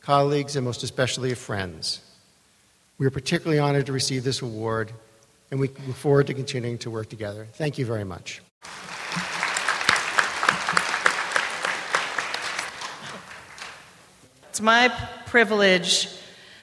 colleagues, 0.01 0.56
and 0.56 0.65
most 0.65 0.82
especially 0.82 1.34
friends. 1.36 2.01
We 2.98 3.05
are 3.05 3.12
particularly 3.12 3.60
honored 3.60 3.88
to 3.88 3.91
receive 3.91 4.24
this 4.24 4.41
award, 4.41 4.91
and 5.50 5.60
we 5.60 5.67
look 5.67 5.95
forward 5.95 6.27
to 6.27 6.33
continuing 6.33 6.77
to 6.79 6.91
work 6.91 7.10
together. 7.10 7.48
Thank 7.53 7.77
you 7.77 7.86
very 7.86 8.03
much. 8.03 8.41
It's 14.50 14.62
my 14.62 14.89
privilege 15.25 16.10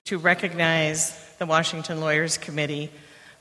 to 0.04 0.18
recognize 0.18 1.34
the 1.38 1.46
Washington 1.46 2.00
Lawyers 2.00 2.38
Committee 2.38 2.90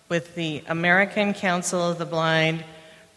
with 0.10 0.36
the 0.36 0.64
American 0.68 1.34
Council 1.34 1.82
of 1.82 1.98
the 1.98 2.06
Blind 2.06 2.64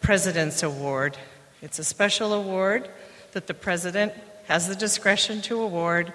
President's 0.01 0.63
Award 0.63 1.17
it's 1.63 1.79
a 1.79 1.85
special 1.85 2.33
award 2.33 2.89
that 3.33 3.47
the 3.47 3.55
president 3.55 4.15
has 4.47 4.67
the 4.67 4.75
discretion 4.75 5.43
to 5.43 5.61
award 5.61 6.13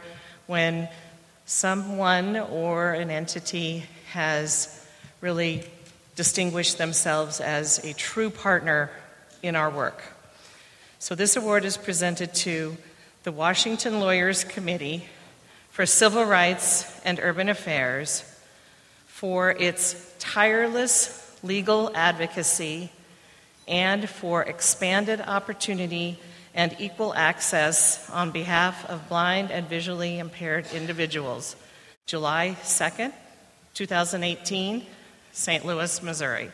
when 0.47 0.89
someone 1.45 2.35
or 2.37 2.93
an 2.93 3.11
entity 3.11 3.85
has 4.11 4.85
really 5.21 5.63
distinguished 6.15 6.77
themselves 6.77 7.39
as 7.39 7.83
a 7.85 7.93
true 7.93 8.29
partner 8.29 8.89
in 9.43 9.55
our 9.55 9.69
work. 9.69 10.01
So, 10.99 11.13
this 11.13 11.35
award 11.35 11.65
is 11.65 11.77
presented 11.77 12.33
to 12.35 12.77
the 13.23 13.31
Washington 13.31 13.99
Lawyers 13.99 14.43
Committee 14.43 15.05
for 15.69 15.85
Civil 15.85 16.25
Rights 16.25 16.99
and 17.03 17.19
Urban 17.21 17.49
Affairs 17.49 18.23
for 19.05 19.51
its 19.51 20.13
tireless 20.19 21.37
legal 21.43 21.91
advocacy 21.95 22.91
and 23.67 24.09
for 24.09 24.43
expanded 24.43 25.21
opportunity 25.21 26.19
and 26.55 26.75
equal 26.79 27.13
access 27.13 28.09
on 28.09 28.31
behalf 28.31 28.89
of 28.89 29.07
blind 29.07 29.51
and 29.51 29.67
visually 29.67 30.17
impaired 30.17 30.65
individuals. 30.74 31.55
July 32.07 32.57
2nd, 32.63 33.13
2018, 33.74 34.85
St. 35.33 35.65
Louis, 35.65 36.01
Missouri. 36.01 36.50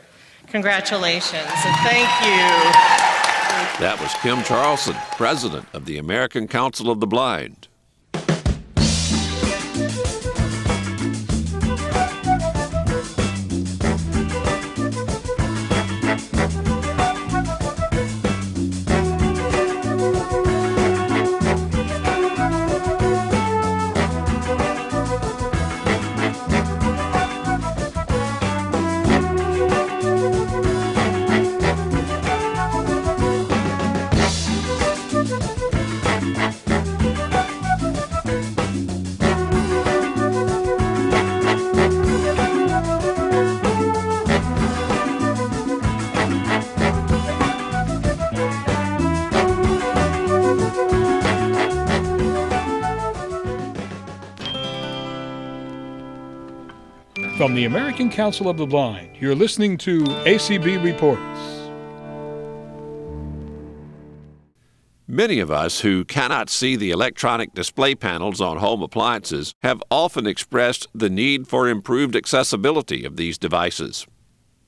Congratulations 0.48 1.48
and 1.48 1.76
thank 1.88 2.10
you. 2.26 2.92
That 3.80 3.98
was 4.02 4.14
Kim 4.16 4.44
Charlson, 4.44 4.96
President 5.18 5.68
of 5.74 5.86
the 5.86 5.98
American 5.98 6.48
Council 6.48 6.90
of 6.90 7.00
the 7.00 7.08
Blind. 7.08 7.68
From 57.42 57.56
the 57.56 57.66
American 57.66 58.12
Council 58.12 58.50
of 58.50 58.58
the 58.58 58.68
Blind, 58.68 59.18
you're 59.20 59.34
listening 59.34 59.76
to 59.80 60.04
ACB 60.04 60.84
Reports. 60.84 61.40
Many 65.08 65.40
of 65.40 65.50
us 65.50 65.80
who 65.80 66.06
cannot 66.06 66.52
see 66.52 66.76
the 66.76 66.92
electronic 66.92 67.56
display 67.56 67.96
panels 67.96 68.42
on 68.42 68.58
home 68.58 68.84
appliances 68.84 69.56
have 69.64 69.82
often 69.90 70.28
expressed 70.28 70.86
the 70.94 71.10
need 71.10 71.48
for 71.48 71.68
improved 71.68 72.16
accessibility 72.16 73.04
of 73.06 73.18
these 73.18 73.40
devices. 73.40 74.06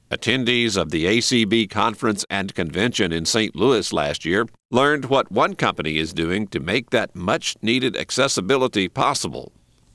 Attendees 0.09 0.75
of 0.75 0.89
the 0.89 1.05
ACB 1.05 1.69
conference 1.69 2.25
and 2.27 2.55
convention 2.55 3.11
in 3.11 3.25
St. 3.25 3.55
Louis 3.55 3.93
last 3.93 4.25
year 4.25 4.47
learned 4.71 5.05
what 5.05 5.31
one 5.31 5.53
company 5.53 5.99
is 5.99 6.11
doing 6.11 6.47
to 6.47 6.59
make 6.59 6.89
that 6.89 7.15
much 7.15 7.55
needed 7.61 7.95
accessibility 7.95 8.89
possible. 8.89 9.51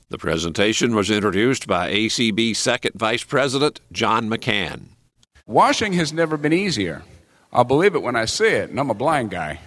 The 0.09 0.17
presentation 0.17 0.95
was 0.95 1.11
introduced 1.11 1.67
by 1.67 1.91
ACB 1.91 2.55
Second 2.55 2.95
Vice 2.95 3.23
President 3.23 3.79
John 3.91 4.27
McCann. 4.27 4.85
Washing 5.45 5.93
has 5.93 6.11
never 6.11 6.35
been 6.35 6.51
easier. 6.51 7.03
I'll 7.53 7.63
believe 7.63 7.93
it 7.93 8.01
when 8.01 8.15
I 8.15 8.25
see 8.25 8.47
it, 8.47 8.71
and 8.71 8.79
I'm 8.79 8.89
a 8.89 8.95
blind 8.95 9.29
guy. 9.29 9.59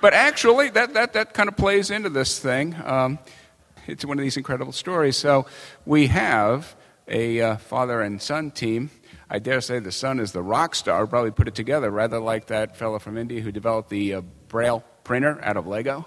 But 0.00 0.14
actually, 0.14 0.68
that, 0.70 0.94
that, 0.94 1.12
that 1.14 1.34
kind 1.34 1.48
of 1.48 1.56
plays 1.56 1.90
into 1.90 2.08
this 2.08 2.38
thing. 2.38 2.76
Um, 2.84 3.18
it's 3.88 4.04
one 4.04 4.16
of 4.16 4.22
these 4.22 4.36
incredible 4.36 4.70
stories. 4.70 5.16
So, 5.16 5.46
we 5.84 6.06
have 6.06 6.76
a 7.08 7.40
uh, 7.40 7.56
father 7.56 8.00
and 8.00 8.22
son 8.22 8.52
team. 8.52 8.90
I 9.28 9.40
dare 9.40 9.60
say 9.60 9.80
the 9.80 9.90
son 9.90 10.20
is 10.20 10.30
the 10.30 10.42
rock 10.42 10.76
star, 10.76 11.04
probably 11.08 11.32
put 11.32 11.48
it 11.48 11.56
together, 11.56 11.90
rather 11.90 12.20
like 12.20 12.46
that 12.46 12.76
fellow 12.76 13.00
from 13.00 13.18
India 13.18 13.40
who 13.40 13.50
developed 13.50 13.90
the 13.90 14.14
uh, 14.14 14.20
Braille 14.46 14.84
printer 15.02 15.40
out 15.42 15.56
of 15.56 15.66
Lego. 15.66 16.06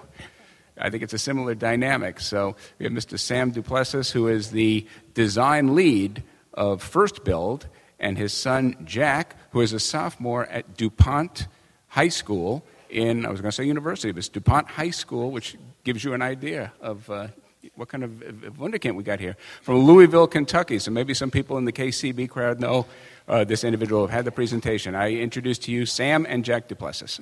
I 0.82 0.90
think 0.90 1.04
it's 1.04 1.14
a 1.14 1.20
similar 1.20 1.54
dynamic. 1.54 2.20
So 2.20 2.56
we 2.80 2.86
have 2.86 2.94
Mr. 2.94 3.18
Sam 3.18 3.52
Duplessis, 3.52 4.12
who 4.12 4.28
is 4.28 4.52
the 4.52 4.88
design 5.14 5.76
lead 5.76 6.24
of 6.54 6.82
First 6.82 7.24
Build, 7.24 7.68
and 8.00 8.18
his 8.18 8.34
son 8.34 8.76
Jack, 8.84 9.36
who 9.52 9.62
is 9.62 9.74
a 9.74 9.80
sophomore 9.80 10.48
at 10.48 10.76
DuPont 10.76 11.48
High 11.90 12.10
School 12.10 12.66
in, 12.90 13.26
I 13.26 13.30
was 13.30 13.42
going 13.42 13.52
to 13.52 13.56
say 13.56 13.64
university, 13.64 14.12
but 14.12 14.20
it's 14.20 14.30
DuPont 14.30 14.68
High 14.68 14.90
School, 14.90 15.32
which 15.32 15.56
gives 15.84 16.04
you 16.04 16.14
an 16.14 16.22
idea 16.22 16.74
of 16.82 17.10
uh, 17.10 17.28
what 17.76 17.90
kind 17.90 18.04
of, 18.04 18.12
wunderkind 18.58 18.96
we 18.96 19.04
got 19.04 19.20
here. 19.20 19.38
From 19.62 19.78
Louisville, 19.78 20.28
Kentucky. 20.28 20.80
So 20.80 20.92
maybe 20.92 21.14
some 21.14 21.32
people 21.32 21.58
in 21.58 21.66
the 21.66 21.72
KCB 21.72 22.30
crowd 22.30 22.60
know 22.60 22.88
uh, 23.28 23.44
this 23.44 23.64
individual 23.64 24.02
have 24.02 24.10
had 24.10 24.26
the 24.26 24.32
presentation. 24.32 24.96
I 24.96 25.14
introduce 25.14 25.60
to 25.60 25.72
you 25.72 25.86
Sam 25.86 26.26
and 26.28 26.44
Jack 26.44 26.68
Duplessis. 26.68 27.22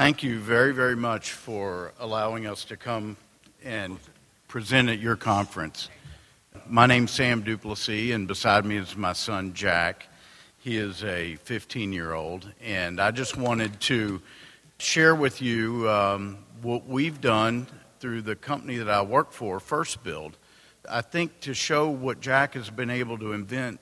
Thank 0.00 0.22
you 0.22 0.38
very, 0.38 0.72
very 0.72 0.96
much 0.96 1.32
for 1.32 1.92
allowing 2.00 2.46
us 2.46 2.64
to 2.64 2.76
come 2.78 3.18
and 3.62 3.98
present 4.48 4.88
at 4.88 4.98
your 4.98 5.14
conference. 5.14 5.90
My 6.66 6.86
name's 6.86 7.10
Sam 7.10 7.42
Duplessis, 7.42 8.14
and 8.14 8.26
beside 8.26 8.64
me 8.64 8.78
is 8.78 8.96
my 8.96 9.12
son 9.12 9.52
Jack. 9.52 10.08
He 10.56 10.78
is 10.78 11.04
a 11.04 11.36
15 11.44 11.92
year 11.92 12.14
old, 12.14 12.50
and 12.62 12.98
I 12.98 13.10
just 13.10 13.36
wanted 13.36 13.78
to 13.82 14.22
share 14.78 15.14
with 15.14 15.42
you 15.42 15.86
um, 15.90 16.38
what 16.62 16.86
we've 16.86 17.20
done 17.20 17.66
through 17.98 18.22
the 18.22 18.36
company 18.36 18.78
that 18.78 18.88
I 18.88 19.02
work 19.02 19.32
for, 19.32 19.60
First 19.60 20.02
Build. 20.02 20.38
I 20.88 21.02
think 21.02 21.40
to 21.40 21.52
show 21.52 21.90
what 21.90 22.20
Jack 22.20 22.54
has 22.54 22.70
been 22.70 22.88
able 22.88 23.18
to 23.18 23.34
invent, 23.34 23.80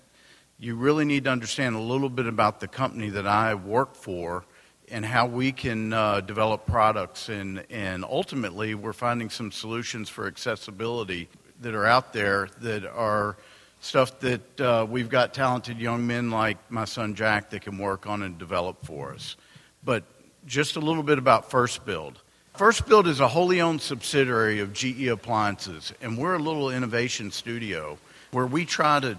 you 0.58 0.74
really 0.74 1.04
need 1.04 1.22
to 1.24 1.30
understand 1.30 1.76
a 1.76 1.80
little 1.80 2.10
bit 2.10 2.26
about 2.26 2.58
the 2.58 2.66
company 2.66 3.08
that 3.10 3.28
I 3.28 3.54
work 3.54 3.94
for 3.94 4.44
and 4.90 5.04
how 5.04 5.26
we 5.26 5.52
can 5.52 5.92
uh, 5.92 6.20
develop 6.20 6.66
products. 6.66 7.28
And, 7.28 7.64
and 7.70 8.04
ultimately, 8.04 8.74
we're 8.74 8.92
finding 8.92 9.30
some 9.30 9.52
solutions 9.52 10.08
for 10.08 10.26
accessibility 10.26 11.28
that 11.60 11.74
are 11.74 11.86
out 11.86 12.12
there 12.12 12.48
that 12.60 12.86
are 12.86 13.36
stuff 13.80 14.18
that 14.20 14.60
uh, 14.60 14.86
we've 14.88 15.08
got 15.08 15.34
talented 15.34 15.78
young 15.78 16.06
men 16.06 16.30
like 16.30 16.58
my 16.70 16.84
son 16.84 17.14
Jack 17.14 17.50
that 17.50 17.62
can 17.62 17.78
work 17.78 18.06
on 18.06 18.22
and 18.22 18.38
develop 18.38 18.84
for 18.84 19.12
us. 19.12 19.36
But 19.84 20.04
just 20.46 20.76
a 20.76 20.80
little 20.80 21.02
bit 21.02 21.18
about 21.18 21.50
First 21.50 21.84
Build. 21.84 22.20
First 22.54 22.86
Build 22.86 23.06
is 23.06 23.20
a 23.20 23.28
wholly 23.28 23.60
owned 23.60 23.80
subsidiary 23.80 24.58
of 24.60 24.72
GE 24.72 25.06
Appliances, 25.06 25.92
and 26.00 26.18
we're 26.18 26.34
a 26.34 26.40
little 26.40 26.70
innovation 26.70 27.30
studio 27.30 27.98
where 28.32 28.46
we 28.46 28.64
try 28.64 28.98
to 28.98 29.16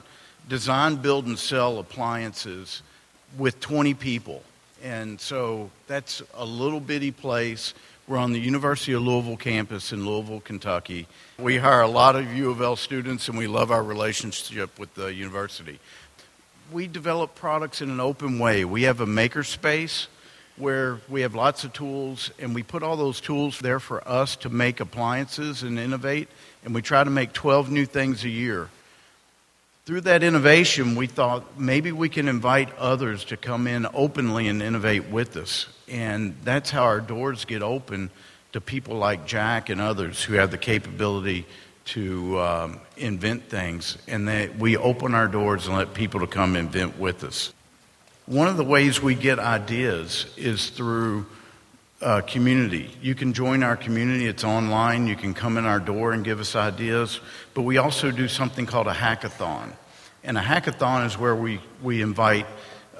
design, 0.49 0.97
build, 0.97 1.25
and 1.25 1.39
sell 1.39 1.79
appliances 1.79 2.81
with 3.37 3.59
20 3.59 3.93
people. 3.93 4.43
And 4.83 5.19
so 5.19 5.69
that's 5.87 6.21
a 6.35 6.45
little 6.45 6.79
bitty 6.79 7.11
place. 7.11 7.73
We're 8.07 8.17
on 8.17 8.33
the 8.33 8.39
University 8.39 8.93
of 8.93 9.01
Louisville 9.01 9.37
campus 9.37 9.91
in 9.91 10.05
Louisville, 10.05 10.39
Kentucky. 10.39 11.07
We 11.37 11.57
hire 11.57 11.81
a 11.81 11.87
lot 11.87 12.15
of 12.15 12.33
U 12.33 12.49
of 12.49 12.61
L 12.61 12.75
students, 12.75 13.27
and 13.27 13.37
we 13.37 13.47
love 13.47 13.71
our 13.71 13.83
relationship 13.83 14.79
with 14.79 14.93
the 14.95 15.13
university. 15.13 15.79
We 16.71 16.87
develop 16.87 17.35
products 17.35 17.81
in 17.81 17.89
an 17.89 17.99
open 17.99 18.39
way. 18.39 18.65
We 18.65 18.83
have 18.83 19.01
a 19.01 19.05
makerspace 19.05 20.07
where 20.57 20.99
we 21.07 21.21
have 21.21 21.35
lots 21.35 21.63
of 21.63 21.73
tools, 21.73 22.31
and 22.39 22.55
we 22.55 22.63
put 22.63 22.83
all 22.83 22.97
those 22.97 23.21
tools 23.21 23.59
there 23.59 23.79
for 23.79 24.05
us 24.07 24.35
to 24.37 24.49
make 24.49 24.79
appliances 24.79 25.63
and 25.63 25.79
innovate, 25.79 26.29
and 26.65 26.73
we 26.73 26.81
try 26.81 27.03
to 27.03 27.09
make 27.09 27.31
12 27.31 27.69
new 27.69 27.85
things 27.85 28.23
a 28.23 28.29
year 28.29 28.69
through 29.89 30.01
that 30.01 30.21
innovation, 30.21 30.93
we 30.93 31.07
thought 31.07 31.59
maybe 31.59 31.91
we 31.91 32.09
can 32.09 32.27
invite 32.27 32.69
others 32.77 33.25
to 33.25 33.35
come 33.35 33.65
in 33.65 33.87
openly 33.91 34.47
and 34.47 34.61
innovate 34.61 35.09
with 35.09 35.35
us. 35.35 35.65
And 35.87 36.35
that's 36.43 36.69
how 36.69 36.83
our 36.83 37.01
doors 37.01 37.43
get 37.43 37.63
open 37.63 38.11
to 38.53 38.61
people 38.61 38.97
like 38.97 39.25
Jack 39.25 39.69
and 39.69 39.81
others 39.81 40.23
who 40.23 40.35
have 40.35 40.51
the 40.51 40.59
capability 40.59 41.47
to 41.85 42.39
um, 42.39 42.79
invent 42.97 43.49
things. 43.49 43.97
And 44.07 44.27
that 44.27 44.59
we 44.59 44.77
open 44.77 45.15
our 45.15 45.27
doors 45.27 45.65
and 45.65 45.75
let 45.75 45.95
people 45.95 46.19
to 46.19 46.27
come 46.27 46.55
invent 46.55 46.99
with 46.99 47.23
us. 47.23 47.51
One 48.27 48.47
of 48.47 48.57
the 48.57 48.63
ways 48.63 49.01
we 49.01 49.15
get 49.15 49.39
ideas 49.39 50.27
is 50.37 50.69
through 50.69 51.25
uh, 52.01 52.21
community. 52.21 52.89
You 53.01 53.15
can 53.15 53.33
join 53.33 53.63
our 53.63 53.75
community, 53.75 54.27
it's 54.27 54.43
online. 54.43 55.07
You 55.07 55.15
can 55.15 55.33
come 55.33 55.57
in 55.57 55.65
our 55.65 55.79
door 55.79 56.13
and 56.13 56.23
give 56.23 56.39
us 56.39 56.55
ideas. 56.55 57.19
But 57.53 57.63
we 57.63 57.77
also 57.77 58.11
do 58.11 58.27
something 58.27 58.65
called 58.65 58.87
a 58.87 58.93
hackathon. 58.93 59.73
And 60.23 60.37
a 60.37 60.41
hackathon 60.41 61.05
is 61.05 61.17
where 61.17 61.35
we, 61.35 61.59
we 61.81 62.01
invite 62.01 62.45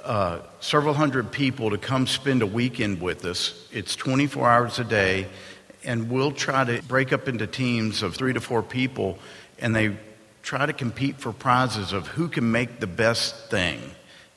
uh, 0.04 0.40
several 0.60 0.94
hundred 0.94 1.30
people 1.30 1.70
to 1.70 1.78
come 1.78 2.06
spend 2.06 2.42
a 2.42 2.46
weekend 2.46 3.00
with 3.00 3.24
us. 3.24 3.68
It's 3.72 3.96
24 3.96 4.48
hours 4.48 4.78
a 4.78 4.84
day, 4.84 5.26
and 5.84 6.10
we'll 6.10 6.32
try 6.32 6.64
to 6.64 6.82
break 6.82 7.12
up 7.12 7.28
into 7.28 7.46
teams 7.46 8.02
of 8.02 8.16
three 8.16 8.32
to 8.32 8.40
four 8.40 8.62
people, 8.62 9.18
and 9.58 9.74
they 9.74 9.96
try 10.42 10.64
to 10.64 10.72
compete 10.72 11.16
for 11.16 11.32
prizes 11.32 11.92
of 11.92 12.06
who 12.08 12.28
can 12.28 12.50
make 12.50 12.80
the 12.80 12.86
best 12.86 13.50
thing. 13.50 13.78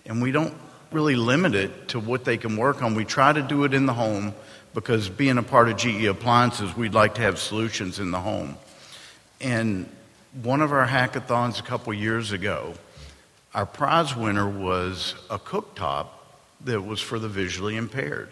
And 0.06 0.22
we 0.22 0.34
don't 0.34 0.54
really 0.92 1.16
limit 1.16 1.56
it 1.56 1.88
to 1.90 2.00
what 2.00 2.26
they 2.26 2.38
can 2.38 2.58
work 2.58 2.84
on. 2.84 2.94
We 2.94 3.06
try 3.06 3.32
to 3.32 3.42
do 3.42 3.64
it 3.64 3.74
in 3.74 3.86
the 3.86 3.94
home 3.94 4.34
because 4.74 5.10
being 5.10 5.38
a 5.38 5.44
part 5.44 5.70
of 5.70 5.78
GE 5.78 6.06
Appliances, 6.06 6.76
we'd 6.76 6.94
like 6.94 7.16
to 7.16 7.22
have 7.22 7.40
solutions 7.40 8.00
in 8.00 8.12
the 8.12 8.20
home. 8.20 8.58
And 9.40 9.90
one 10.42 10.62
of 10.62 10.72
our 10.72 10.88
hackathons 10.88 11.60
a 11.60 11.64
couple 11.64 11.94
years 11.94 12.32
ago, 12.32 12.74
our 13.54 13.66
prize 13.66 14.16
winner 14.16 14.50
was 14.50 15.14
a 15.30 15.38
cooktop 15.38 16.08
that 16.66 16.82
was 16.82 17.00
for 17.00 17.20
the 17.20 17.28
visually 17.28 17.76
impaired. 17.76 18.30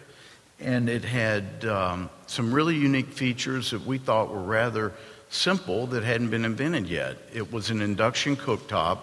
And 0.58 0.88
it 0.88 1.04
had 1.04 1.64
um, 1.64 2.10
some 2.26 2.52
really 2.52 2.76
unique 2.76 3.12
features 3.12 3.70
that 3.70 3.84
we 3.84 3.98
thought 3.98 4.30
were 4.30 4.42
rather 4.42 4.92
simple 5.28 5.86
that 5.88 6.02
hadn't 6.02 6.30
been 6.30 6.44
invented 6.44 6.88
yet. 6.88 7.16
It 7.32 7.52
was 7.52 7.70
an 7.70 7.80
induction 7.80 8.36
cooktop, 8.36 8.98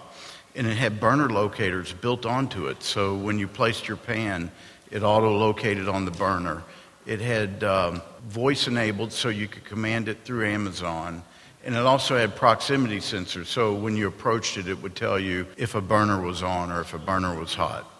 and 0.55 0.67
it 0.67 0.75
had 0.75 0.99
burner 0.99 1.29
locators 1.29 1.93
built 1.93 2.25
onto 2.25 2.67
it. 2.67 2.83
So 2.83 3.15
when 3.15 3.39
you 3.39 3.47
placed 3.47 3.87
your 3.87 3.97
pan, 3.97 4.51
it 4.91 5.03
auto 5.03 5.37
located 5.37 5.87
on 5.87 6.05
the 6.05 6.11
burner. 6.11 6.63
It 7.09 7.21
had 7.21 7.63
um, 7.63 8.03
voice 8.27 8.67
enabled 8.67 9.11
so 9.11 9.29
you 9.29 9.47
could 9.47 9.65
command 9.65 10.07
it 10.09 10.19
through 10.25 10.45
Amazon. 10.45 11.23
And 11.65 11.73
it 11.73 11.83
also 11.83 12.15
had 12.15 12.35
proximity 12.35 12.99
sensors, 12.99 13.47
so 13.47 13.73
when 13.73 13.97
you 13.97 14.07
approached 14.07 14.57
it, 14.57 14.67
it 14.67 14.79
would 14.83 14.95
tell 14.95 15.19
you 15.19 15.47
if 15.57 15.73
a 15.73 15.81
burner 15.81 16.21
was 16.21 16.43
on 16.43 16.71
or 16.71 16.81
if 16.81 16.93
a 16.93 16.99
burner 16.99 17.33
was 17.33 17.55
hot. 17.55 17.91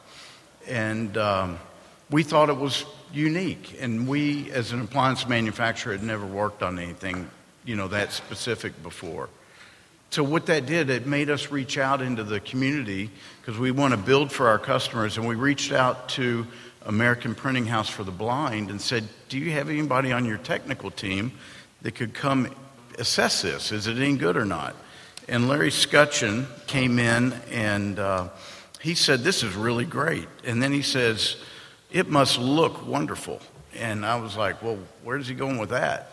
And 0.67 1.17
um, 1.17 1.57
we 2.11 2.21
thought 2.21 2.49
it 2.49 2.57
was 2.57 2.85
unique. 3.11 3.79
And 3.81 4.07
we, 4.07 4.51
as 4.51 4.73
an 4.73 4.81
appliance 4.81 5.27
manufacturer, 5.27 5.93
had 5.93 6.03
never 6.03 6.27
worked 6.27 6.61
on 6.61 6.77
anything, 6.77 7.31
you 7.65 7.75
know, 7.75 7.87
that 7.87 8.11
specific 8.13 8.83
before. 8.83 9.27
So 10.11 10.23
what 10.23 10.45
that 10.45 10.67
did, 10.67 10.91
it 10.91 11.07
made 11.07 11.31
us 11.31 11.49
reach 11.49 11.79
out 11.79 12.03
into 12.03 12.23
the 12.23 12.39
community 12.39 13.09
because 13.41 13.59
we 13.59 13.71
want 13.71 13.91
to 13.95 13.97
build 13.97 14.31
for 14.31 14.49
our 14.49 14.59
customers. 14.59 15.17
And 15.17 15.27
we 15.27 15.33
reached 15.33 15.71
out 15.71 16.09
to 16.09 16.45
American 16.85 17.35
Printing 17.35 17.65
House 17.65 17.89
for 17.89 18.03
the 18.03 18.11
Blind 18.11 18.69
and 18.69 18.81
said, 18.81 19.07
"Do 19.27 19.37
you 19.37 19.51
have 19.51 19.69
anybody 19.69 20.11
on 20.11 20.25
your 20.25 20.37
technical 20.37 20.91
team 20.91 21.33
that 21.81 21.95
could 21.95 22.13
come 22.13 22.49
assess 22.99 23.41
this. 23.41 23.71
Is 23.71 23.87
it 23.87 23.97
any 23.97 24.17
good 24.17 24.37
or 24.37 24.45
not? 24.45 24.75
And 25.27 25.47
Larry 25.47 25.69
Skutchan 25.69 26.45
came 26.67 26.99
in 26.99 27.33
and 27.51 27.99
uh, 27.99 28.29
he 28.81 28.95
said, 28.95 29.21
This 29.21 29.43
is 29.43 29.55
really 29.55 29.85
great. 29.85 30.27
And 30.43 30.61
then 30.61 30.71
he 30.71 30.81
says, 30.81 31.37
It 31.91 32.09
must 32.09 32.37
look 32.37 32.85
wonderful. 32.85 33.39
And 33.77 34.05
I 34.05 34.19
was 34.19 34.35
like, 34.35 34.61
Well, 34.61 34.79
where's 35.03 35.27
he 35.27 35.35
going 35.35 35.57
with 35.57 35.69
that? 35.69 36.11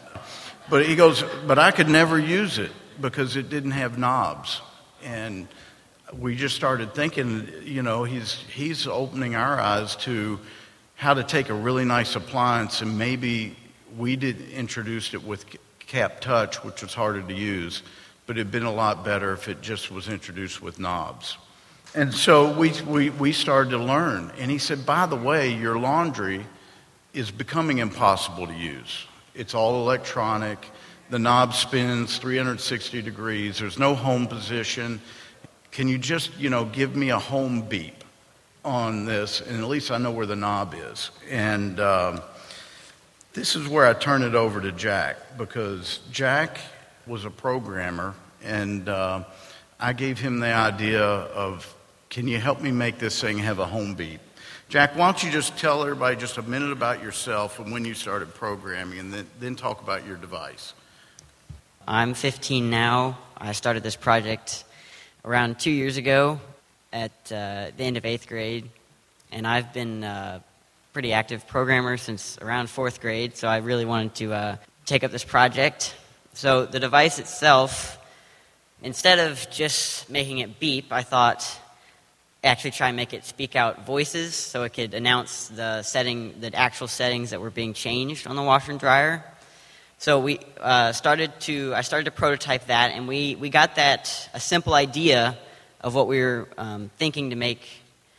But 0.68 0.86
he 0.86 0.96
goes, 0.96 1.24
But 1.46 1.58
I 1.58 1.70
could 1.70 1.88
never 1.88 2.18
use 2.18 2.58
it 2.58 2.70
because 3.00 3.36
it 3.36 3.48
didn't 3.48 3.72
have 3.72 3.98
knobs. 3.98 4.60
And 5.02 5.48
we 6.12 6.36
just 6.36 6.54
started 6.54 6.94
thinking, 6.94 7.48
you 7.64 7.82
know, 7.82 8.04
he's, 8.04 8.34
he's 8.52 8.86
opening 8.86 9.34
our 9.34 9.58
eyes 9.58 9.96
to 9.96 10.38
how 10.94 11.14
to 11.14 11.24
take 11.24 11.48
a 11.48 11.54
really 11.54 11.84
nice 11.84 12.16
appliance 12.16 12.80
and 12.80 12.96
maybe 12.96 13.56
we 13.96 14.16
did 14.16 14.50
introduce 14.50 15.14
it 15.14 15.24
with 15.24 15.44
cap 15.80 16.20
touch, 16.20 16.62
which 16.64 16.82
was 16.82 16.94
harder 16.94 17.22
to 17.22 17.34
use, 17.34 17.82
but 18.26 18.36
it'd 18.36 18.50
been 18.50 18.64
a 18.64 18.72
lot 18.72 19.04
better 19.04 19.32
if 19.32 19.48
it 19.48 19.60
just 19.62 19.90
was 19.90 20.08
introduced 20.08 20.60
with 20.60 20.78
knobs. 20.78 21.36
And 21.94 22.12
so 22.12 22.52
we, 22.52 22.72
we, 22.82 23.10
we 23.10 23.32
started 23.32 23.70
to 23.70 23.78
learn. 23.78 24.32
And 24.38 24.50
he 24.50 24.58
said, 24.58 24.84
by 24.84 25.06
the 25.06 25.16
way, 25.16 25.54
your 25.54 25.78
laundry 25.78 26.44
is 27.14 27.30
becoming 27.30 27.78
impossible 27.78 28.46
to 28.46 28.52
use. 28.52 29.06
It's 29.34 29.54
all 29.54 29.80
electronic. 29.80 30.70
The 31.08 31.18
knob 31.18 31.54
spins 31.54 32.18
360 32.18 33.00
degrees. 33.00 33.58
There's 33.58 33.78
no 33.78 33.94
home 33.94 34.26
position. 34.26 35.00
Can 35.70 35.88
you 35.88 35.98
just, 35.98 36.36
you 36.38 36.50
know, 36.50 36.64
give 36.64 36.96
me 36.96 37.10
a 37.10 37.18
home 37.18 37.62
beep 37.62 38.04
on 38.64 39.04
this? 39.04 39.40
And 39.40 39.60
at 39.60 39.68
least 39.68 39.90
I 39.90 39.98
know 39.98 40.10
where 40.10 40.26
the 40.26 40.36
knob 40.36 40.74
is. 40.74 41.10
And 41.30 41.78
um, 41.80 42.20
this 43.32 43.54
is 43.54 43.68
where 43.68 43.86
I 43.86 43.92
turn 43.92 44.22
it 44.22 44.34
over 44.34 44.60
to 44.60 44.72
Jack 44.72 45.18
because 45.36 46.00
Jack 46.10 46.58
was 47.06 47.24
a 47.24 47.30
programmer, 47.30 48.14
and 48.42 48.88
uh, 48.88 49.24
I 49.78 49.92
gave 49.92 50.18
him 50.18 50.40
the 50.40 50.52
idea 50.52 51.04
of 51.04 51.72
can 52.08 52.26
you 52.26 52.38
help 52.38 52.60
me 52.60 52.72
make 52.72 52.98
this 52.98 53.20
thing 53.20 53.38
have 53.38 53.58
a 53.58 53.66
home 53.66 53.94
beat? 53.94 54.20
Jack, 54.68 54.96
why 54.96 55.06
don't 55.06 55.22
you 55.22 55.30
just 55.30 55.56
tell 55.58 55.82
everybody 55.82 56.16
just 56.16 56.38
a 56.38 56.42
minute 56.42 56.72
about 56.72 57.02
yourself 57.02 57.60
and 57.60 57.70
when 57.70 57.84
you 57.84 57.94
started 57.94 58.34
programming, 58.34 58.98
and 58.98 59.12
then, 59.12 59.26
then 59.38 59.54
talk 59.54 59.82
about 59.82 60.06
your 60.06 60.16
device. 60.16 60.72
I'm 61.86 62.14
15 62.14 62.68
now. 62.68 63.18
I 63.36 63.52
started 63.52 63.82
this 63.82 63.96
project 63.96 64.64
around 65.26 65.58
two 65.58 65.72
years 65.72 65.96
ago 65.96 66.38
at 66.92 67.10
uh, 67.32 67.66
the 67.76 67.82
end 67.82 67.96
of 67.96 68.06
eighth 68.06 68.28
grade, 68.28 68.70
and 69.32 69.44
I've 69.44 69.72
been 69.72 70.04
uh, 70.04 70.38
pretty 70.92 71.12
active 71.12 71.48
programmer 71.48 71.96
since 71.96 72.38
around 72.38 72.70
fourth 72.70 73.00
grade, 73.00 73.36
so 73.36 73.48
I 73.48 73.56
really 73.56 73.84
wanted 73.84 74.14
to 74.14 74.32
uh, 74.32 74.56
take 74.84 75.02
up 75.02 75.10
this 75.10 75.24
project. 75.24 75.96
So 76.34 76.64
the 76.64 76.78
device 76.78 77.18
itself, 77.18 77.98
instead 78.84 79.18
of 79.18 79.44
just 79.50 80.08
making 80.08 80.38
it 80.38 80.60
beep, 80.60 80.92
I 80.92 81.02
thought 81.02 81.44
actually 82.44 82.70
try 82.70 82.86
and 82.86 82.96
make 82.96 83.12
it 83.12 83.24
speak 83.24 83.56
out 83.56 83.84
voices 83.84 84.36
so 84.36 84.62
it 84.62 84.74
could 84.74 84.94
announce 84.94 85.48
the 85.48 85.82
setting, 85.82 86.40
the 86.40 86.54
actual 86.54 86.86
settings 86.86 87.30
that 87.30 87.40
were 87.40 87.50
being 87.50 87.72
changed 87.72 88.28
on 88.28 88.36
the 88.36 88.42
washer 88.42 88.70
and 88.70 88.78
dryer. 88.78 89.24
So 89.98 90.20
we 90.20 90.40
uh, 90.60 90.92
started 90.92 91.40
to, 91.40 91.74
I 91.74 91.80
started 91.80 92.04
to 92.04 92.10
prototype 92.10 92.66
that, 92.66 92.92
and 92.92 93.08
we, 93.08 93.34
we 93.34 93.48
got 93.48 93.76
that, 93.76 94.28
a 94.34 94.40
simple 94.40 94.74
idea 94.74 95.38
of 95.80 95.94
what 95.94 96.06
we 96.06 96.20
were 96.20 96.48
um, 96.58 96.90
thinking 96.98 97.30
to 97.30 97.36
make 97.36 97.66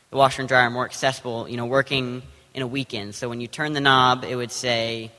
the 0.10 0.18
washer 0.18 0.42
and 0.42 0.50
dryer 0.50 0.72
more 0.72 0.86
accessible, 0.86 1.48
you 1.48 1.56
know, 1.56 1.68
working 1.68 2.24
in 2.56 2.64
a 2.64 2.68
weekend. 2.68 3.14
So 3.14 3.30
when 3.30 3.42
you 3.42 3.48
turn 3.48 3.74
the 3.74 3.80
knob, 3.80 4.26
it 4.28 4.36
would 4.36 4.52
say 4.52 5.12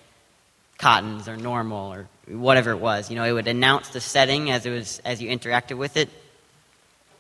cottons 0.79 1.29
or 1.29 1.37
normal 1.37 1.93
or 1.93 2.09
whatever 2.27 2.73
it 2.73 2.79
was. 2.79 3.09
You 3.09 3.17
know, 3.17 3.25
it 3.25 3.33
would 3.33 3.47
announce 3.49 3.91
the 3.91 4.01
setting 4.01 4.51
as 4.51 4.67
it 4.67 4.71
was 4.71 5.01
as 5.05 5.23
you 5.23 5.31
interacted 5.31 5.77
with 5.77 5.97
it. 5.97 6.09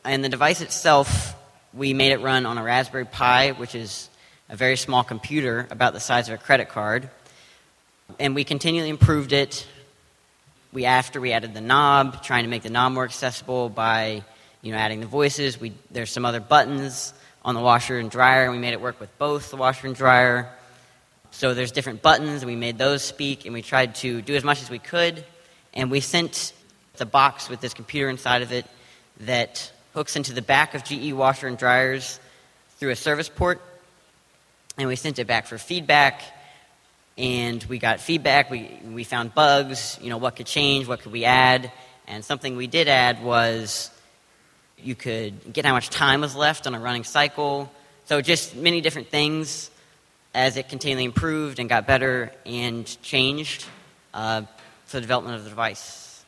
And 0.04 0.24
the 0.24 0.28
device 0.28 0.62
itself, 0.62 1.36
we 1.72 1.94
made 1.94 2.10
it 2.10 2.20
run 2.20 2.44
on 2.44 2.58
a 2.58 2.62
Raspberry 2.64 3.04
Pi, 3.04 3.52
which 3.52 3.76
is 3.76 4.10
a 4.48 4.56
very 4.56 4.76
small 4.76 5.04
computer 5.04 5.68
about 5.70 5.92
the 5.92 6.00
size 6.00 6.28
of 6.28 6.34
a 6.34 6.38
credit 6.38 6.70
card. 6.70 7.08
And 8.18 8.34
we 8.34 8.44
continually 8.44 8.88
improved 8.88 9.32
it. 9.32 9.66
We 10.72 10.84
after 10.84 11.20
we 11.20 11.32
added 11.32 11.54
the 11.54 11.60
knob, 11.60 12.22
trying 12.22 12.44
to 12.44 12.50
make 12.50 12.62
the 12.62 12.70
knob 12.70 12.92
more 12.92 13.04
accessible 13.04 13.68
by 13.68 14.22
you 14.62 14.72
know 14.72 14.78
adding 14.78 15.00
the 15.00 15.06
voices. 15.06 15.60
We 15.60 15.72
there's 15.90 16.10
some 16.10 16.24
other 16.24 16.40
buttons 16.40 17.12
on 17.44 17.54
the 17.54 17.60
washer 17.60 17.98
and 17.98 18.10
dryer, 18.10 18.44
and 18.44 18.52
we 18.52 18.58
made 18.58 18.72
it 18.72 18.80
work 18.80 18.98
with 18.98 19.16
both 19.18 19.50
the 19.50 19.56
washer 19.56 19.86
and 19.86 19.96
dryer. 19.96 20.48
So 21.30 21.54
there's 21.54 21.72
different 21.72 22.02
buttons, 22.02 22.42
and 22.42 22.50
we 22.50 22.56
made 22.56 22.78
those 22.78 23.02
speak, 23.02 23.44
and 23.44 23.54
we 23.54 23.62
tried 23.62 23.94
to 23.96 24.22
do 24.22 24.34
as 24.34 24.44
much 24.44 24.62
as 24.62 24.70
we 24.70 24.78
could. 24.78 25.24
And 25.74 25.90
we 25.90 26.00
sent 26.00 26.52
the 26.96 27.06
box 27.06 27.48
with 27.48 27.60
this 27.60 27.74
computer 27.74 28.08
inside 28.08 28.42
of 28.42 28.52
it 28.52 28.66
that 29.20 29.70
hooks 29.94 30.16
into 30.16 30.32
the 30.32 30.42
back 30.42 30.74
of 30.74 30.84
GE 30.84 31.12
washer 31.12 31.46
and 31.46 31.58
dryers 31.58 32.18
through 32.78 32.90
a 32.90 32.96
service 32.96 33.28
port. 33.28 33.60
And 34.78 34.88
we 34.88 34.96
sent 34.96 35.18
it 35.18 35.26
back 35.26 35.46
for 35.46 35.58
feedback. 35.58 36.22
And 37.18 37.62
we 37.64 37.78
got 37.78 38.00
feedback. 38.00 38.50
We, 38.50 38.70
we 38.90 39.04
found 39.04 39.34
bugs, 39.34 39.98
you 40.00 40.08
know, 40.08 40.16
what 40.16 40.36
could 40.36 40.46
change, 40.46 40.86
what 40.86 41.00
could 41.00 41.12
we 41.12 41.24
add. 41.24 41.70
And 42.06 42.24
something 42.24 42.56
we 42.56 42.68
did 42.68 42.88
add 42.88 43.22
was 43.22 43.90
you 44.78 44.94
could 44.94 45.52
get 45.52 45.66
how 45.66 45.72
much 45.72 45.90
time 45.90 46.20
was 46.20 46.34
left 46.34 46.66
on 46.66 46.74
a 46.74 46.80
running 46.80 47.04
cycle. 47.04 47.70
So 48.04 48.22
just 48.22 48.56
many 48.56 48.80
different 48.80 49.08
things 49.08 49.70
as 50.34 50.56
it 50.56 50.68
continually 50.68 51.04
improved 51.04 51.58
and 51.58 51.68
got 51.68 51.86
better 51.86 52.32
and 52.46 52.86
changed 53.02 53.66
uh, 54.14 54.42
for 54.86 54.96
the 54.96 55.00
development 55.00 55.36
of 55.36 55.44
the 55.44 55.50
device. 55.50 56.24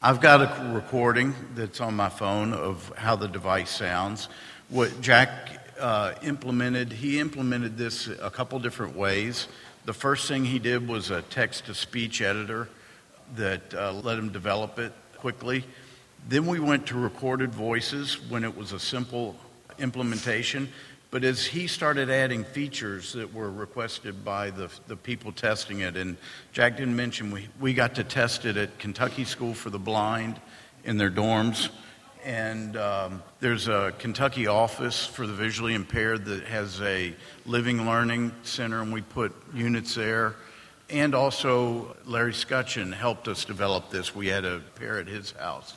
I've 0.00 0.20
got 0.20 0.40
a 0.40 0.72
recording 0.72 1.34
that's 1.54 1.80
on 1.80 1.94
my 1.94 2.08
phone 2.08 2.52
of 2.52 2.92
how 2.96 3.16
the 3.16 3.28
device 3.28 3.70
sounds. 3.70 4.28
What 4.68 5.00
Jack 5.00 5.32
uh, 5.78 6.14
implemented, 6.22 6.92
he 6.92 7.20
implemented 7.20 7.76
this 7.76 8.08
a 8.08 8.30
couple 8.30 8.58
different 8.58 8.96
ways. 8.96 9.48
The 9.84 9.92
first 9.92 10.28
thing 10.28 10.44
he 10.44 10.60
did 10.60 10.86
was 10.86 11.10
a 11.10 11.22
text 11.22 11.66
to 11.66 11.74
speech 11.74 12.22
editor 12.22 12.68
that 13.34 13.74
uh, 13.74 13.92
let 13.92 14.16
him 14.16 14.28
develop 14.28 14.78
it 14.78 14.92
quickly. 15.16 15.64
Then 16.28 16.46
we 16.46 16.60
went 16.60 16.86
to 16.86 16.94
recorded 16.96 17.52
voices 17.52 18.20
when 18.28 18.44
it 18.44 18.56
was 18.56 18.70
a 18.72 18.78
simple 18.78 19.34
implementation. 19.80 20.68
But 21.10 21.24
as 21.24 21.44
he 21.44 21.66
started 21.66 22.10
adding 22.10 22.44
features 22.44 23.12
that 23.14 23.34
were 23.34 23.50
requested 23.50 24.24
by 24.24 24.50
the, 24.50 24.70
the 24.86 24.96
people 24.96 25.32
testing 25.32 25.80
it, 25.80 25.96
and 25.96 26.16
Jack 26.52 26.76
didn't 26.76 26.94
mention, 26.94 27.32
we, 27.32 27.48
we 27.60 27.74
got 27.74 27.96
to 27.96 28.04
test 28.04 28.44
it 28.44 28.56
at 28.56 28.78
Kentucky 28.78 29.24
School 29.24 29.52
for 29.52 29.68
the 29.68 29.80
Blind 29.80 30.40
in 30.84 30.96
their 30.96 31.10
dorms. 31.10 31.70
And 32.24 32.76
um, 32.76 33.22
there's 33.40 33.68
a 33.68 33.92
Kentucky 33.98 34.46
office 34.46 35.04
for 35.04 35.26
the 35.26 35.32
visually 35.32 35.74
impaired 35.74 36.24
that 36.26 36.44
has 36.44 36.80
a 36.80 37.14
living 37.46 37.86
learning 37.86 38.32
center, 38.42 38.80
and 38.80 38.92
we 38.92 39.02
put 39.02 39.34
units 39.52 39.94
there. 39.94 40.36
And 40.88 41.14
also, 41.14 41.96
Larry 42.04 42.32
Skutchan 42.32 42.92
helped 42.92 43.26
us 43.26 43.44
develop 43.44 43.90
this. 43.90 44.14
We 44.14 44.28
had 44.28 44.44
a 44.44 44.60
pair 44.76 44.98
at 44.98 45.08
his 45.08 45.32
house. 45.32 45.74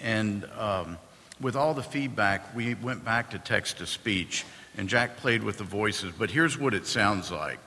And 0.00 0.48
um, 0.58 0.98
with 1.40 1.54
all 1.54 1.74
the 1.74 1.82
feedback, 1.82 2.54
we 2.56 2.74
went 2.74 3.04
back 3.04 3.30
to 3.30 3.38
text 3.38 3.78
to 3.78 3.86
speech 3.86 4.44
and 4.76 4.88
Jack 4.88 5.16
played 5.16 5.42
with 5.42 5.58
the 5.58 5.64
voices, 5.64 6.12
but 6.18 6.30
here's 6.30 6.58
what 6.58 6.74
it 6.74 6.86
sounds 6.86 7.30
like. 7.30 7.58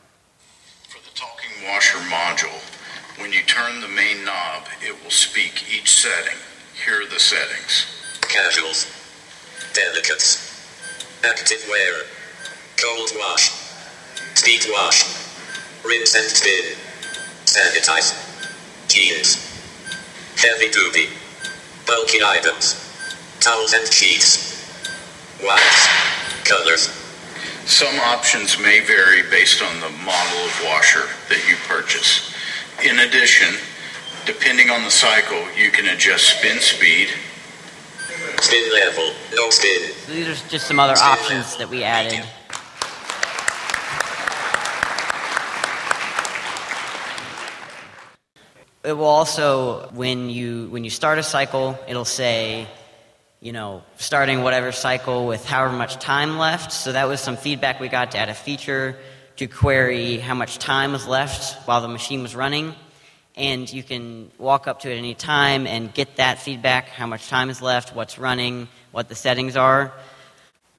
For 0.90 1.00
the 1.00 1.16
talking 1.16 1.52
washer 1.66 1.98
module, 2.10 3.22
when 3.22 3.32
you 3.32 3.42
turn 3.42 3.82
the 3.82 3.88
main 3.88 4.26
knob, 4.26 4.64
it 4.82 4.96
will 5.04 5.12
speak 5.12 5.64
each 5.74 5.92
setting. 5.92 6.38
Here 6.86 7.02
are 7.02 7.08
the 7.08 7.20
settings. 7.20 7.86
Casuals. 8.30 8.88
Delicates. 9.74 10.38
Active 11.24 11.66
wear. 11.70 12.04
Cold 12.76 13.10
wash. 13.18 13.50
Speed 14.36 14.66
wash. 14.72 15.04
Rinse 15.86 16.16
and 16.16 16.26
spin. 16.26 16.76
Sanitize. 17.46 18.14
Jeans. 18.90 19.38
Heavy 20.36 20.70
duty. 20.70 21.08
Bulky 21.86 22.20
items. 22.24 22.76
Towels 23.40 23.74
and 23.74 23.88
sheets. 23.92 24.68
Wipes. 25.44 25.88
Colors. 26.44 26.90
Some 27.66 28.00
options 28.00 28.60
may 28.60 28.82
vary 28.82 29.24
based 29.30 29.62
on 29.62 29.80
the 29.80 29.90
model 30.04 30.40
of 30.46 30.64
washer 30.66 31.04
that 31.30 31.48
you 31.50 31.56
purchase. 31.68 32.34
In 32.84 33.00
addition, 33.00 33.56
depending 34.26 34.70
on 34.70 34.84
the 34.84 34.92
cycle, 34.92 35.44
you 35.56 35.72
can 35.72 35.88
adjust 35.88 36.38
spin 36.40 36.60
speed. 36.60 37.10
Spin 38.40 38.74
level, 38.74 39.14
no 39.36 39.50
spin. 39.50 39.92
These 40.08 40.28
are 40.28 40.50
just 40.50 40.68
some 40.68 40.80
other 40.80 40.96
spin 40.96 41.10
options 41.10 41.52
level. 41.54 41.60
that 41.60 41.70
we 41.70 41.84
added. 41.84 42.26
It 48.84 48.94
will 48.94 49.06
also, 49.06 49.90
when 49.94 50.30
you 50.30 50.68
when 50.70 50.84
you 50.84 50.90
start 50.90 51.20
a 51.20 51.24
cycle, 51.24 51.78
it'll 51.88 52.06
say 52.06 52.68
you 53.40 53.52
know, 53.52 53.84
starting 53.98 54.42
whatever 54.42 54.72
cycle 54.72 55.28
with 55.28 55.46
however 55.46 55.76
much 55.76 55.96
time 55.98 56.38
left. 56.38 56.72
So 56.72 56.92
that 56.94 57.08
was 57.08 57.22
some 57.22 57.38
feedback 57.38 57.80
we 57.80 57.88
got 57.88 58.12
to 58.12 58.18
add 58.18 58.30
a 58.30 58.34
feature 58.34 58.98
to 59.36 59.48
query 59.48 60.18
how 60.18 60.34
much 60.34 60.58
time 60.58 60.92
was 60.92 61.06
left 61.06 61.68
while 61.68 61.82
the 61.82 61.88
machine 61.88 62.24
was 62.24 62.36
running. 62.36 62.74
And 63.38 63.72
you 63.72 63.84
can 63.84 64.32
walk 64.38 64.68
up 64.68 64.82
to 64.82 64.92
it 64.92 64.98
any 64.98 65.14
time 65.14 65.68
and 65.68 65.94
get 65.94 66.18
that 66.18 66.40
feedback 66.40 66.90
how 66.90 67.08
much 67.08 67.30
time 67.30 67.50
is 67.50 67.62
left, 67.62 67.96
what's 67.96 68.18
running, 68.18 68.68
what 68.92 69.08
the 69.08 69.16
settings 69.16 69.56
are. 69.56 69.94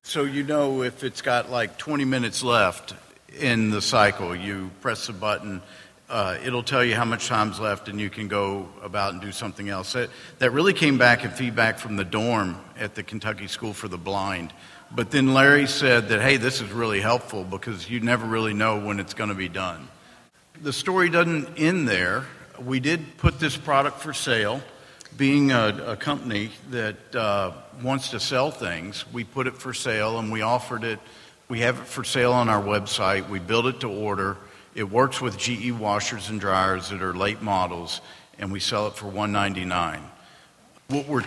So 0.02 0.24
you 0.24 0.42
know 0.42 0.82
if 0.82 1.04
it's 1.04 1.22
got 1.22 1.50
like 1.50 1.78
20 1.78 2.04
minutes 2.04 2.42
left 2.42 2.94
in 3.38 3.70
the 3.70 3.80
cycle, 3.80 4.34
you 4.34 4.70
press 4.80 5.06
the 5.06 5.12
button 5.12 5.62
uh, 6.08 6.38
it'll 6.42 6.62
tell 6.62 6.82
you 6.82 6.94
how 6.94 7.04
much 7.04 7.28
time's 7.28 7.60
left 7.60 7.88
and 7.88 8.00
you 8.00 8.08
can 8.08 8.28
go 8.28 8.66
about 8.82 9.12
and 9.12 9.20
do 9.20 9.30
something 9.30 9.68
else. 9.68 9.92
That, 9.92 10.08
that 10.38 10.52
really 10.52 10.72
came 10.72 10.96
back 10.96 11.24
in 11.24 11.30
feedback 11.30 11.78
from 11.78 11.96
the 11.96 12.04
dorm 12.04 12.58
at 12.78 12.94
the 12.94 13.02
Kentucky 13.02 13.46
School 13.46 13.74
for 13.74 13.88
the 13.88 13.98
Blind. 13.98 14.52
But 14.90 15.10
then 15.10 15.34
Larry 15.34 15.66
said 15.66 16.08
that, 16.08 16.22
hey, 16.22 16.38
this 16.38 16.62
is 16.62 16.70
really 16.70 17.02
helpful 17.02 17.44
because 17.44 17.90
you 17.90 18.00
never 18.00 18.26
really 18.26 18.54
know 18.54 18.80
when 18.80 19.00
it's 19.00 19.12
going 19.12 19.28
to 19.28 19.36
be 19.36 19.50
done. 19.50 19.88
The 20.62 20.72
story 20.72 21.10
doesn't 21.10 21.58
end 21.58 21.86
there. 21.86 22.24
We 22.64 22.80
did 22.80 23.16
put 23.18 23.38
this 23.38 23.56
product 23.56 24.00
for 24.00 24.12
sale. 24.12 24.62
Being 25.16 25.52
a, 25.52 25.92
a 25.92 25.96
company 25.96 26.50
that 26.70 27.14
uh, 27.14 27.52
wants 27.82 28.10
to 28.10 28.20
sell 28.20 28.50
things, 28.50 29.04
we 29.12 29.24
put 29.24 29.46
it 29.46 29.56
for 29.56 29.72
sale 29.72 30.18
and 30.18 30.30
we 30.30 30.42
offered 30.42 30.84
it. 30.84 31.00
We 31.48 31.60
have 31.60 31.78
it 31.78 31.86
for 31.86 32.04
sale 32.04 32.32
on 32.32 32.48
our 32.48 32.62
website. 32.62 33.28
We 33.28 33.38
built 33.38 33.66
it 33.66 33.80
to 33.80 33.88
order 33.88 34.36
it 34.78 34.88
works 34.88 35.20
with 35.20 35.36
GE 35.36 35.72
washers 35.72 36.28
and 36.28 36.40
dryers 36.40 36.90
that 36.90 37.02
are 37.02 37.12
late 37.12 37.42
models, 37.42 38.00
and 38.38 38.52
we 38.52 38.60
sell 38.60 38.86
it 38.86 38.94
for 38.94 39.06
199. 39.06 40.00
What 40.86 41.08
we're 41.08 41.24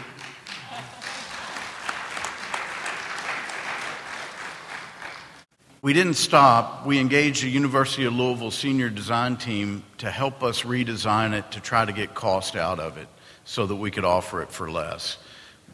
We 5.83 5.93
didn't 5.93 6.13
stop. 6.13 6.85
We 6.85 6.99
engaged 6.99 7.43
the 7.43 7.49
University 7.49 8.05
of 8.05 8.13
Louisville 8.13 8.51
senior 8.51 8.91
design 8.91 9.35
team 9.37 9.83
to 9.97 10.11
help 10.11 10.43
us 10.43 10.61
redesign 10.61 11.33
it 11.33 11.49
to 11.53 11.59
try 11.59 11.83
to 11.85 11.91
get 11.91 12.13
cost 12.13 12.55
out 12.55 12.79
of 12.79 12.99
it 12.99 13.07
so 13.45 13.65
that 13.65 13.75
we 13.75 13.89
could 13.89 14.05
offer 14.05 14.43
it 14.43 14.51
for 14.51 14.69
less. 14.69 15.17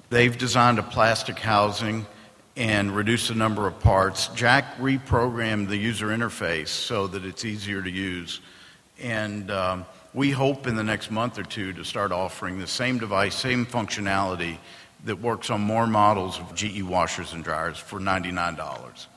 They've 0.09 0.37
designed 0.37 0.79
a 0.79 0.83
plastic 0.83 1.37
housing 1.37 2.05
and 2.55 2.95
reduced 2.95 3.27
the 3.27 3.35
number 3.35 3.67
of 3.67 3.81
parts. 3.81 4.29
Jack 4.29 4.77
reprogrammed 4.77 5.67
the 5.67 5.75
user 5.75 6.07
interface 6.07 6.69
so 6.69 7.07
that 7.07 7.25
it's 7.25 7.43
easier 7.43 7.81
to 7.81 7.91
use. 7.91 8.39
And 9.01 9.51
um, 9.51 9.85
we 10.13 10.31
hope 10.31 10.67
in 10.67 10.77
the 10.77 10.85
next 10.85 11.11
month 11.11 11.37
or 11.37 11.43
two 11.43 11.73
to 11.73 11.83
start 11.83 12.13
offering 12.13 12.59
the 12.59 12.67
same 12.67 12.97
device, 12.97 13.35
same 13.35 13.65
functionality 13.65 14.57
that 15.03 15.19
works 15.19 15.49
on 15.49 15.59
more 15.59 15.85
models 15.85 16.39
of 16.39 16.55
GE 16.55 16.83
washers 16.83 17.33
and 17.33 17.43
dryers 17.43 17.77
for 17.77 17.99
$99. 17.99 19.07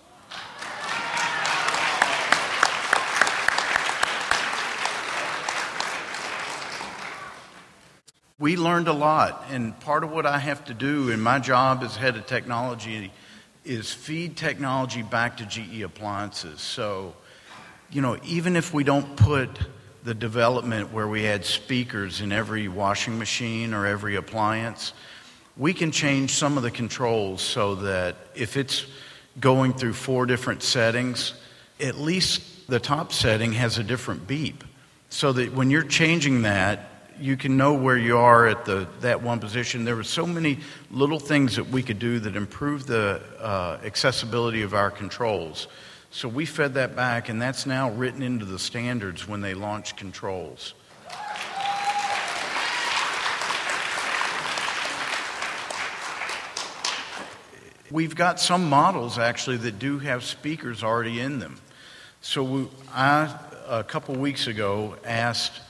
We 8.41 8.57
learned 8.57 8.89
a 8.89 8.93
lot. 8.93 9.45
And 9.51 9.79
part 9.81 10.03
of 10.03 10.11
what 10.11 10.27
I 10.27 10.39
have 10.39 10.65
to 10.65 10.75
do 10.75 11.11
in 11.11 11.21
my 11.21 11.39
job 11.39 11.83
as 11.85 11.95
head 11.95 12.17
of 12.17 12.27
technology 12.27 13.13
is 13.65 13.93
feed 13.93 14.37
technology 14.37 15.03
back 15.03 15.37
to 15.37 15.47
GE 15.47 15.83
appliances. 15.83 16.61
So, 16.61 17.15
you 17.91 18.01
know, 18.01 18.19
even 18.25 18.57
if 18.57 18.73
we 18.73 18.83
don't 18.83 19.15
put 19.15 19.51
the 20.03 20.15
development 20.15 20.91
where 20.91 21.07
we 21.07 21.23
had 21.23 21.45
speakers 21.45 22.23
in 22.23 22.33
every 22.33 22.67
washing 22.67 23.19
machine 23.19 23.75
or 23.75 23.87
every 23.87 24.17
appliance, 24.17 24.95
we 25.59 25.75
can 25.75 25.93
change 25.93 26.31
some 26.31 26.57
of 26.57 26.63
the 26.63 26.71
controls 26.71 27.43
so 27.43 27.75
that 27.75 28.17
if 28.35 28.57
it's 28.57 28.87
going 29.39 29.75
through 29.75 29.93
four 29.93 30.25
different 30.25 30.63
settings, 30.63 31.35
at 31.79 31.99
least 31.99 32.67
the 32.69 32.81
top 32.81 33.13
setting 33.13 33.53
has 33.53 33.77
a 33.77 33.85
different 33.85 34.27
beep. 34.27 34.65
So 35.11 35.33
that 35.35 35.53
when 35.53 35.69
you're 35.71 35.83
changing 35.83 36.43
that, 36.43 36.90
you 37.21 37.37
can 37.37 37.57
know 37.57 37.75
where 37.75 37.97
you 37.97 38.19
are 38.19 38.47
at 38.47 38.65
the, 38.65 38.89
that 39.01 39.23
one 39.23 39.41
position. 39.41 39.85
There 39.85 39.97
were 39.97 40.03
so 40.03 40.27
many 40.27 40.59
little 40.91 41.21
things 41.21 41.57
that 41.57 41.69
we 41.69 41.83
could 41.83 41.99
do 41.99 42.19
that 42.21 42.37
improved 42.37 42.87
the 42.87 43.21
uh, 43.39 43.79
accessibility 43.85 44.63
of 44.63 44.75
our 44.75 44.91
controls. 44.91 45.69
So 46.11 46.29
we 46.29 46.47
fed 46.47 46.75
that 46.75 46.97
back, 46.97 47.29
and 47.29 47.41
that's 47.41 47.67
now 47.67 47.91
written 47.91 48.23
into 48.23 48.45
the 48.45 48.59
standards 48.59 49.29
when 49.29 49.41
they 49.41 49.55
launch 49.55 49.97
controls. 49.97 50.75
We've 57.91 58.15
got 58.15 58.39
some 58.39 58.69
models 58.69 59.19
actually 59.19 59.57
that 59.59 59.81
do 59.81 59.99
have 59.99 60.23
speakers 60.23 60.85
already 60.85 61.21
in 61.21 61.41
them. 61.41 61.61
So 62.21 62.43
we, 62.43 62.69
I, 62.93 63.37
a 63.69 63.83
couple 63.83 64.15
weeks 64.15 64.47
ago, 64.47 64.95
asked 65.05 65.61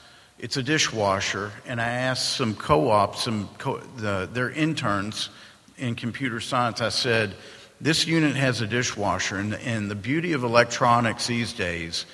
it's 0.42 0.56
a 0.56 0.62
dishwasher, 0.62 1.52
and 1.66 1.80
I 1.80 1.88
asked 1.88 2.36
some 2.36 2.54
co-ops, 2.54 3.24
some 3.24 3.48
co- 3.58 3.80
the, 3.96 4.28
their 4.32 4.50
interns 4.50 5.28
in 5.76 5.94
computer 5.94 6.40
science. 6.40 6.80
I 6.80 6.88
said, 6.88 7.34
"This 7.80 8.06
unit 8.06 8.36
has 8.36 8.62
a 8.62 8.66
dishwasher, 8.66 9.36
and, 9.36 9.54
and 9.54 9.90
the 9.90 9.94
beauty 9.94 10.32
of 10.32 10.42
electronics 10.42 11.26
these 11.26 11.52
days, 11.52 12.06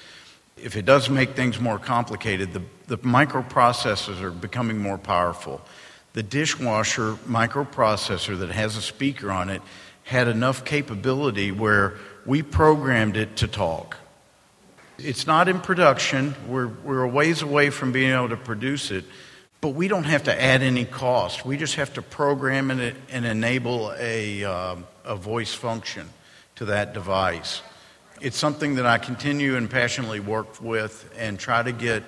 if 0.57 0.77
it 0.77 0.85
does 0.85 1.09
make 1.09 1.37
things 1.37 1.61
more 1.61 1.79
complicated, 1.79 2.53
the, 2.53 2.63
the 2.89 2.99
microprocessors 2.99 4.21
are 4.21 4.33
becoming 4.33 4.79
more 4.79 4.99
powerful. 4.99 5.61
The 6.15 6.23
dishwasher 6.23 7.13
microprocessor 7.29 8.39
that 8.41 8.51
has 8.51 8.77
a 8.77 8.83
speaker 8.83 9.31
on 9.31 9.51
it 9.51 9.63
had 10.03 10.29
enough 10.29 10.65
capability 10.65 11.53
where 11.53 11.95
we 12.25 12.43
programmed 12.43 13.17
it 13.17 13.37
to 13.37 13.47
talk." 13.47 13.97
It's 14.99 15.27
not 15.27 15.49
in 15.49 15.61
production. 15.61 16.35
We're, 16.49 16.69
we're 16.69 17.03
a 17.03 17.09
ways 17.09 17.43
away 17.43 17.69
from 17.69 17.93
being 17.93 18.13
able 18.13 18.31
to 18.31 18.37
produce 18.37 18.91
it, 18.91 19.05
but 19.61 19.71
we 19.71 19.89
don't 19.89 20.05
have 20.05 20.25
to 20.25 20.43
add 20.43 20.63
any 20.63 20.87
cost. 20.87 21.45
We 21.45 21.59
just 21.59 21.75
have 21.75 21.93
to 21.95 22.03
program 22.03 22.71
it 22.71 22.97
and 23.11 23.27
enable 23.27 23.93
a, 23.99 24.45
uh, 24.45 24.77
a 25.05 25.17
voice 25.17 25.53
function 25.53 26.09
to 26.57 26.67
that 26.67 26.95
device. 26.95 27.61
It's 28.23 28.39
something 28.39 28.77
that 28.77 28.87
I 28.87 28.97
continue 28.97 29.57
and 29.57 29.69
passionately 29.69 30.21
work 30.21 30.63
with 30.63 31.13
and 31.19 31.39
try 31.39 31.63
to 31.63 31.73
get 31.73 32.03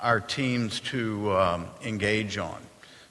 our 0.00 0.18
teams 0.18 0.80
to 0.80 1.32
um, 1.32 1.66
engage 1.84 2.38
on. 2.38 2.60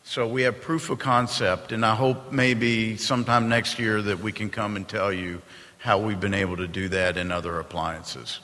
So 0.04 0.28
we 0.28 0.42
have 0.42 0.60
proof 0.60 0.90
of 0.90 1.00
concept, 1.00 1.72
and 1.72 1.86
I 1.86 1.96
hope 1.96 2.34
maybe 2.34 2.98
sometime 2.98 3.48
next 3.48 3.80
year 3.80 4.02
that 4.02 4.20
we 4.20 4.34
can 4.34 4.50
come 4.50 4.76
and 4.76 4.86
tell 4.86 5.14
you 5.14 5.42
how 5.78 6.00
we've 6.00 6.20
been 6.20 6.34
able 6.34 6.58
to 6.58 6.68
do 6.68 6.90
that 6.90 7.16
in 7.16 7.32
other 7.32 7.60
appliances. 7.60 8.42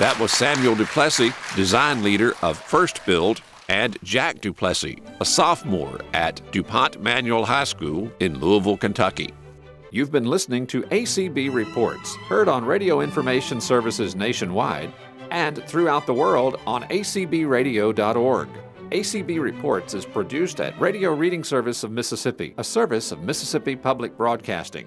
That 0.00 0.18
was 0.18 0.32
Samuel 0.32 0.76
Duplessis, 0.76 1.34
design 1.54 2.02
leader 2.02 2.32
of 2.40 2.56
First 2.56 3.04
Build, 3.04 3.42
and 3.68 3.98
Jack 4.02 4.40
Duplessis, 4.40 4.96
a 5.20 5.26
sophomore 5.26 6.00
at 6.14 6.40
DuPont 6.52 7.02
Manual 7.02 7.44
High 7.44 7.64
School 7.64 8.10
in 8.18 8.38
Louisville, 8.38 8.78
Kentucky. 8.78 9.28
You've 9.90 10.10
been 10.10 10.24
listening 10.24 10.66
to 10.68 10.84
ACB 10.84 11.52
Reports, 11.52 12.16
heard 12.30 12.48
on 12.48 12.64
radio 12.64 13.02
information 13.02 13.60
services 13.60 14.16
nationwide 14.16 14.90
and 15.30 15.62
throughout 15.64 16.06
the 16.06 16.14
world 16.14 16.58
on 16.66 16.84
acbradio.org. 16.84 18.48
ACB 18.92 19.38
Reports 19.38 19.92
is 19.92 20.06
produced 20.06 20.62
at 20.62 20.80
Radio 20.80 21.12
Reading 21.12 21.44
Service 21.44 21.84
of 21.84 21.90
Mississippi, 21.90 22.54
a 22.56 22.64
service 22.64 23.12
of 23.12 23.20
Mississippi 23.20 23.76
Public 23.76 24.16
Broadcasting. 24.16 24.86